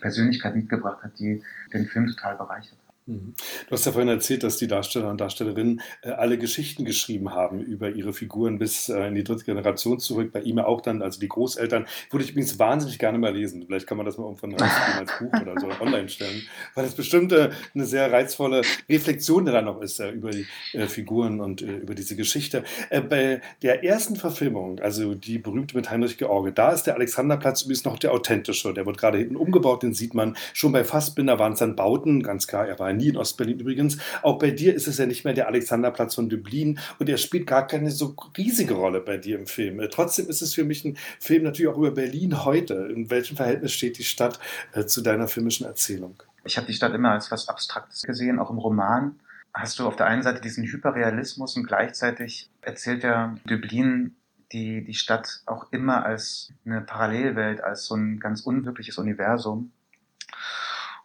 Persönlichkeit 0.00 0.54
mitgebracht 0.54 1.02
hat, 1.02 1.18
die 1.18 1.42
den 1.72 1.86
Film 1.86 2.06
total 2.06 2.36
bereichert. 2.36 2.78
Mhm. 3.10 3.34
Du 3.68 3.72
hast 3.72 3.86
ja 3.86 3.92
vorhin 3.92 4.08
erzählt, 4.08 4.44
dass 4.44 4.56
die 4.56 4.68
Darsteller 4.68 5.10
und 5.10 5.20
Darstellerinnen 5.20 5.80
äh, 6.02 6.10
alle 6.10 6.38
Geschichten 6.38 6.84
geschrieben 6.84 7.34
haben 7.34 7.60
über 7.60 7.90
ihre 7.90 8.12
Figuren 8.12 8.58
bis 8.58 8.88
äh, 8.88 9.08
in 9.08 9.16
die 9.16 9.24
dritte 9.24 9.44
Generation 9.44 9.98
zurück. 9.98 10.30
Bei 10.32 10.40
ihm 10.42 10.60
auch 10.60 10.80
dann, 10.80 11.02
also 11.02 11.18
die 11.18 11.28
Großeltern, 11.28 11.86
würde 12.10 12.24
ich 12.24 12.30
übrigens 12.30 12.58
wahnsinnig 12.60 13.00
gerne 13.00 13.18
mal 13.18 13.34
lesen. 13.34 13.64
Vielleicht 13.66 13.88
kann 13.88 13.96
man 13.96 14.06
das 14.06 14.16
mal 14.16 14.24
irgendwann 14.24 14.54
als 14.60 15.10
Buch 15.18 15.40
oder 15.40 15.60
so 15.60 15.68
online 15.82 16.08
stellen, 16.08 16.42
weil 16.76 16.84
es 16.84 16.94
bestimmt 16.94 17.32
äh, 17.32 17.50
eine 17.74 17.84
sehr 17.84 18.12
reizvolle 18.12 18.62
Reflexion 18.88 19.44
da 19.44 19.60
noch 19.60 19.80
ist 19.80 19.98
über 20.00 20.30
die 20.30 20.46
Figuren 20.86 21.40
und 21.40 21.60
über 21.62 21.94
diese 21.94 22.14
Geschichte. 22.14 22.62
bei 23.08 23.40
der 23.62 23.82
ersten 23.82 24.16
Verfilmung, 24.16 24.78
also 24.80 25.14
die 25.14 25.38
berühmte 25.38 25.76
mit 25.76 25.90
Heinrich 25.90 26.16
George, 26.16 26.52
da 26.52 26.70
ist 26.70 26.84
der 26.84 26.94
Alexanderplatz 26.94 27.62
übrigens 27.62 27.84
noch 27.84 27.98
der 27.98 28.12
authentische. 28.12 28.72
Der 28.72 28.86
wird 28.86 28.98
gerade 28.98 29.18
hinten 29.18 29.36
umgebaut, 29.36 29.82
den 29.82 29.94
sieht 29.94 30.14
man. 30.14 30.36
Schon 30.52 30.72
bei 30.72 30.84
Fassbinder 30.84 31.38
waren 31.38 31.54
es 31.54 31.58
dann 31.58 31.76
Bauten, 31.76 32.22
ganz 32.22 32.46
klar, 32.46 32.68
er 32.68 32.78
war 32.78 32.86
ein 32.86 32.99
nie 33.00 33.08
in 33.08 33.16
Ostberlin 33.16 33.58
übrigens. 33.58 33.98
Auch 34.22 34.38
bei 34.38 34.50
dir 34.50 34.74
ist 34.74 34.86
es 34.86 34.98
ja 34.98 35.06
nicht 35.06 35.24
mehr 35.24 35.34
der 35.34 35.48
Alexanderplatz 35.48 36.14
von 36.14 36.28
Dublin 36.28 36.78
und 36.98 37.08
er 37.08 37.16
spielt 37.16 37.46
gar 37.46 37.66
keine 37.66 37.90
so 37.90 38.14
riesige 38.36 38.74
Rolle 38.74 39.00
bei 39.00 39.16
dir 39.16 39.38
im 39.38 39.46
Film. 39.46 39.80
Äh, 39.80 39.88
trotzdem 39.88 40.28
ist 40.28 40.42
es 40.42 40.54
für 40.54 40.64
mich 40.64 40.84
ein 40.84 40.96
Film 41.18 41.44
natürlich 41.44 41.72
auch 41.72 41.78
über 41.78 41.90
Berlin 41.90 42.44
heute. 42.44 42.90
In 42.94 43.10
welchem 43.10 43.36
Verhältnis 43.36 43.72
steht 43.72 43.98
die 43.98 44.04
Stadt 44.04 44.38
äh, 44.72 44.84
zu 44.84 45.00
deiner 45.00 45.28
filmischen 45.28 45.66
Erzählung? 45.66 46.22
Ich 46.44 46.56
habe 46.56 46.66
die 46.66 46.72
Stadt 46.72 46.94
immer 46.94 47.12
als 47.12 47.30
was 47.30 47.48
Abstraktes 47.48 48.02
gesehen, 48.02 48.38
auch 48.38 48.50
im 48.50 48.58
Roman. 48.58 49.18
Hast 49.52 49.78
du 49.78 49.86
auf 49.86 49.96
der 49.96 50.06
einen 50.06 50.22
Seite 50.22 50.40
diesen 50.40 50.64
Hyperrealismus 50.64 51.56
und 51.56 51.66
gleichzeitig 51.66 52.50
erzählt 52.62 53.02
ja 53.02 53.36
Dublin 53.46 54.16
die, 54.52 54.84
die 54.84 54.94
Stadt 54.94 55.42
auch 55.46 55.72
immer 55.72 56.04
als 56.04 56.52
eine 56.64 56.80
Parallelwelt, 56.80 57.62
als 57.62 57.86
so 57.86 57.94
ein 57.94 58.18
ganz 58.18 58.40
unwirkliches 58.40 58.98
Universum. 58.98 59.72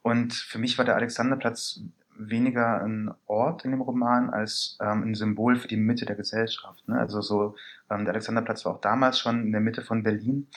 Und 0.06 0.36
für 0.36 0.60
mich 0.60 0.78
war 0.78 0.86
der 0.86 0.98
Alexanderplatz 0.98 1.80
weniger 2.16 2.84
ein 2.84 3.12
Ort 3.26 3.66
in 3.66 3.72
dem 3.72 3.82
Roman 3.82 4.30
als 4.30 4.78
ähm, 4.80 5.02
ein 5.02 5.16
Symbol 5.16 5.56
für 5.56 5.68
die 5.68 5.78
Mitte 5.78 6.06
der 6.06 6.16
Gesellschaft. 6.16 6.88
Ne? 6.88 7.00
Also 7.00 7.22
so, 7.22 7.56
ähm, 7.90 8.06
der 8.06 8.14
Alexanderplatz 8.14 8.66
war 8.66 8.76
auch 8.76 8.82
damals 8.82 9.18
schon 9.18 9.42
in 9.42 9.52
der 9.52 9.62
Mitte 9.62 9.82
von 9.82 10.04
Berlin 10.04 10.48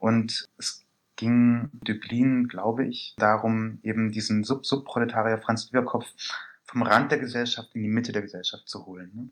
und 0.00 0.50
es 0.58 0.84
ging 1.16 1.70
Dublin, 1.72 2.46
glaube 2.46 2.84
ich, 2.84 3.14
darum, 3.16 3.78
eben 3.82 4.12
diesen 4.12 4.44
Sub-Subproletarier 4.44 5.38
Franz 5.38 5.70
Lieberkopf 5.72 6.06
vom 6.64 6.82
Rand 6.82 7.10
der 7.10 7.20
Gesellschaft 7.20 7.74
in 7.74 7.82
die 7.82 7.88
Mitte 7.88 8.12
der 8.12 8.20
Gesellschaft 8.20 8.68
zu 8.68 8.84
holen. 8.84 9.10
Ne? 9.14 9.30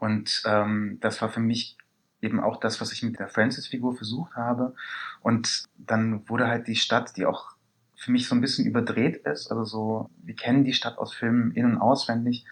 Und 0.00 0.42
ähm, 0.46 0.96
das 1.02 1.20
war 1.20 1.28
für 1.28 1.40
mich 1.40 1.76
eben 2.22 2.40
auch 2.40 2.60
das, 2.60 2.80
was 2.80 2.92
ich 2.92 3.02
mit 3.02 3.18
der 3.18 3.28
Francis-Figur 3.28 3.94
versucht 3.94 4.36
habe. 4.36 4.74
Und 5.20 5.64
dann 5.76 6.26
wurde 6.30 6.48
halt 6.48 6.66
die 6.66 6.76
Stadt, 6.76 7.18
die 7.18 7.26
auch 7.26 7.53
für 8.04 8.12
mich 8.12 8.28
so 8.28 8.34
ein 8.34 8.40
bisschen 8.40 8.66
überdreht 8.66 9.16
ist. 9.26 9.50
Also 9.50 9.64
so, 9.64 10.10
wir 10.22 10.36
kennen 10.36 10.64
die 10.64 10.74
Stadt 10.74 10.98
aus 10.98 11.14
Filmen 11.14 11.52
in- 11.52 11.64
und 11.64 11.78
auswendig 11.78 12.44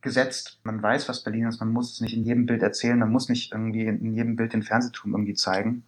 gesetzt. 0.00 0.60
Man 0.62 0.82
weiß, 0.82 1.08
was 1.08 1.24
Berlin 1.24 1.48
ist. 1.48 1.60
Man 1.60 1.72
muss 1.72 1.92
es 1.92 2.00
nicht 2.00 2.16
in 2.16 2.24
jedem 2.24 2.46
Bild 2.46 2.62
erzählen. 2.62 2.98
Man 2.98 3.10
muss 3.10 3.28
nicht 3.28 3.52
irgendwie 3.52 3.86
in 3.86 4.14
jedem 4.14 4.36
Bild 4.36 4.52
den 4.52 4.62
Fernsehturm 4.62 5.14
irgendwie 5.14 5.34
zeigen, 5.34 5.84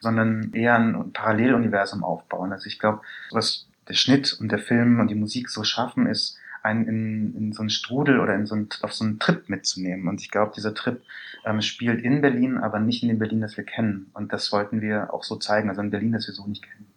sondern 0.00 0.52
eher 0.52 0.76
ein 0.76 1.12
Paralleluniversum 1.12 2.04
aufbauen. 2.04 2.52
Also 2.52 2.66
ich 2.66 2.78
glaube, 2.78 3.00
was 3.30 3.68
der 3.88 3.94
Schnitt 3.94 4.36
und 4.38 4.52
der 4.52 4.58
Film 4.58 5.00
und 5.00 5.08
die 5.08 5.14
Musik 5.14 5.48
so 5.48 5.64
schaffen, 5.64 6.06
ist, 6.06 6.36
einen 6.62 6.86
in, 6.86 7.34
in 7.36 7.52
so 7.52 7.60
einen 7.60 7.70
Strudel 7.70 8.20
oder 8.20 8.34
in 8.34 8.46
so 8.46 8.54
einen, 8.54 8.68
auf 8.82 8.92
so 8.92 9.04
einen 9.04 9.18
Trip 9.18 9.48
mitzunehmen. 9.48 10.08
Und 10.08 10.20
ich 10.20 10.30
glaube, 10.30 10.52
dieser 10.54 10.74
Trip 10.74 11.02
ähm, 11.44 11.60
spielt 11.60 12.02
in 12.02 12.20
Berlin, 12.20 12.58
aber 12.58 12.78
nicht 12.78 13.02
in 13.02 13.08
dem 13.08 13.18
Berlin, 13.18 13.40
das 13.40 13.56
wir 13.56 13.64
kennen. 13.64 14.10
Und 14.14 14.32
das 14.32 14.52
wollten 14.52 14.80
wir 14.80 15.12
auch 15.12 15.24
so 15.24 15.36
zeigen, 15.36 15.68
also 15.68 15.80
ein 15.80 15.90
Berlin, 15.90 16.12
das 16.12 16.28
wir 16.28 16.34
so 16.34 16.46
nicht 16.46 16.62
kennen. 16.62 16.91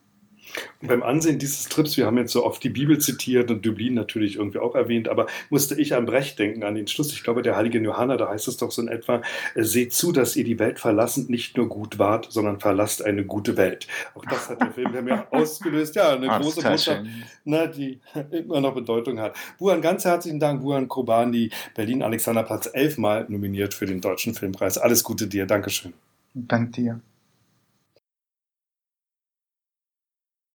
Und 0.82 0.88
beim 0.88 1.04
Ansehen 1.04 1.40
dieses 1.40 1.68
Trips, 1.70 1.98
wir 1.98 2.06
haben 2.06 2.18
jetzt 2.18 2.32
so 2.32 2.46
oft 2.46 2.64
die 2.64 2.70
Bibel 2.70 3.00
zitiert 3.00 3.52
und 3.52 3.66
Dublin 3.66 3.94
natürlich 3.94 4.38
irgendwie 4.38 4.60
auch 4.60 4.76
erwähnt, 4.76 5.10
aber 5.10 5.28
musste 5.50 5.80
ich 5.80 5.96
an 5.96 6.06
Brecht 6.06 6.40
denken, 6.40 6.64
an 6.64 6.76
den 6.76 6.88
Schluss. 6.88 7.14
Ich 7.14 7.24
glaube, 7.24 7.42
der 7.42 7.56
heilige 7.56 7.80
Johanna, 7.80 8.18
da 8.18 8.30
heißt 8.30 8.48
es 8.48 8.58
doch 8.58 8.72
so 8.72 8.82
in 8.82 8.88
etwa, 8.88 9.22
äh, 9.56 9.64
seht 9.64 9.94
zu, 9.94 10.12
dass 10.12 10.36
ihr 10.36 10.44
die 10.44 10.60
Welt 10.60 10.80
verlassend 10.80 11.30
nicht 11.30 11.58
nur 11.58 11.68
gut 11.70 12.00
wart, 12.00 12.28
sondern 12.32 12.60
verlasst 12.60 13.04
eine 13.04 13.26
gute 13.26 13.58
Welt. 13.58 13.88
Auch 14.14 14.26
das 14.26 14.50
hat 14.50 14.62
der 14.62 14.72
Film 14.72 14.94
ja 14.94 15.02
mir 15.02 15.28
ausgelöst. 15.32 15.96
Ja, 15.96 16.14
eine 16.14 16.28
große 16.28 16.62
Botschaft, 16.62 17.04
ne, 17.44 17.72
die 17.76 18.00
immer 18.32 18.62
noch 18.62 18.74
Bedeutung 18.74 19.20
hat. 19.20 19.36
Buhan, 19.58 19.82
ganz 19.82 20.06
herzlichen 20.06 20.40
Dank, 20.40 20.62
Buhan 20.62 20.88
Kobani, 20.88 21.50
Berlin 21.76 22.04
Alexanderplatz 22.04 22.70
elfmal 22.74 23.26
nominiert 23.30 23.74
für 23.74 23.86
den 23.86 24.02
Deutschen 24.02 24.34
Filmpreis. 24.34 24.78
Alles 24.78 25.04
Gute 25.04 25.28
dir, 25.28 25.46
Dankeschön. 25.46 25.94
Danke 26.34 26.72
dir. 26.72 27.02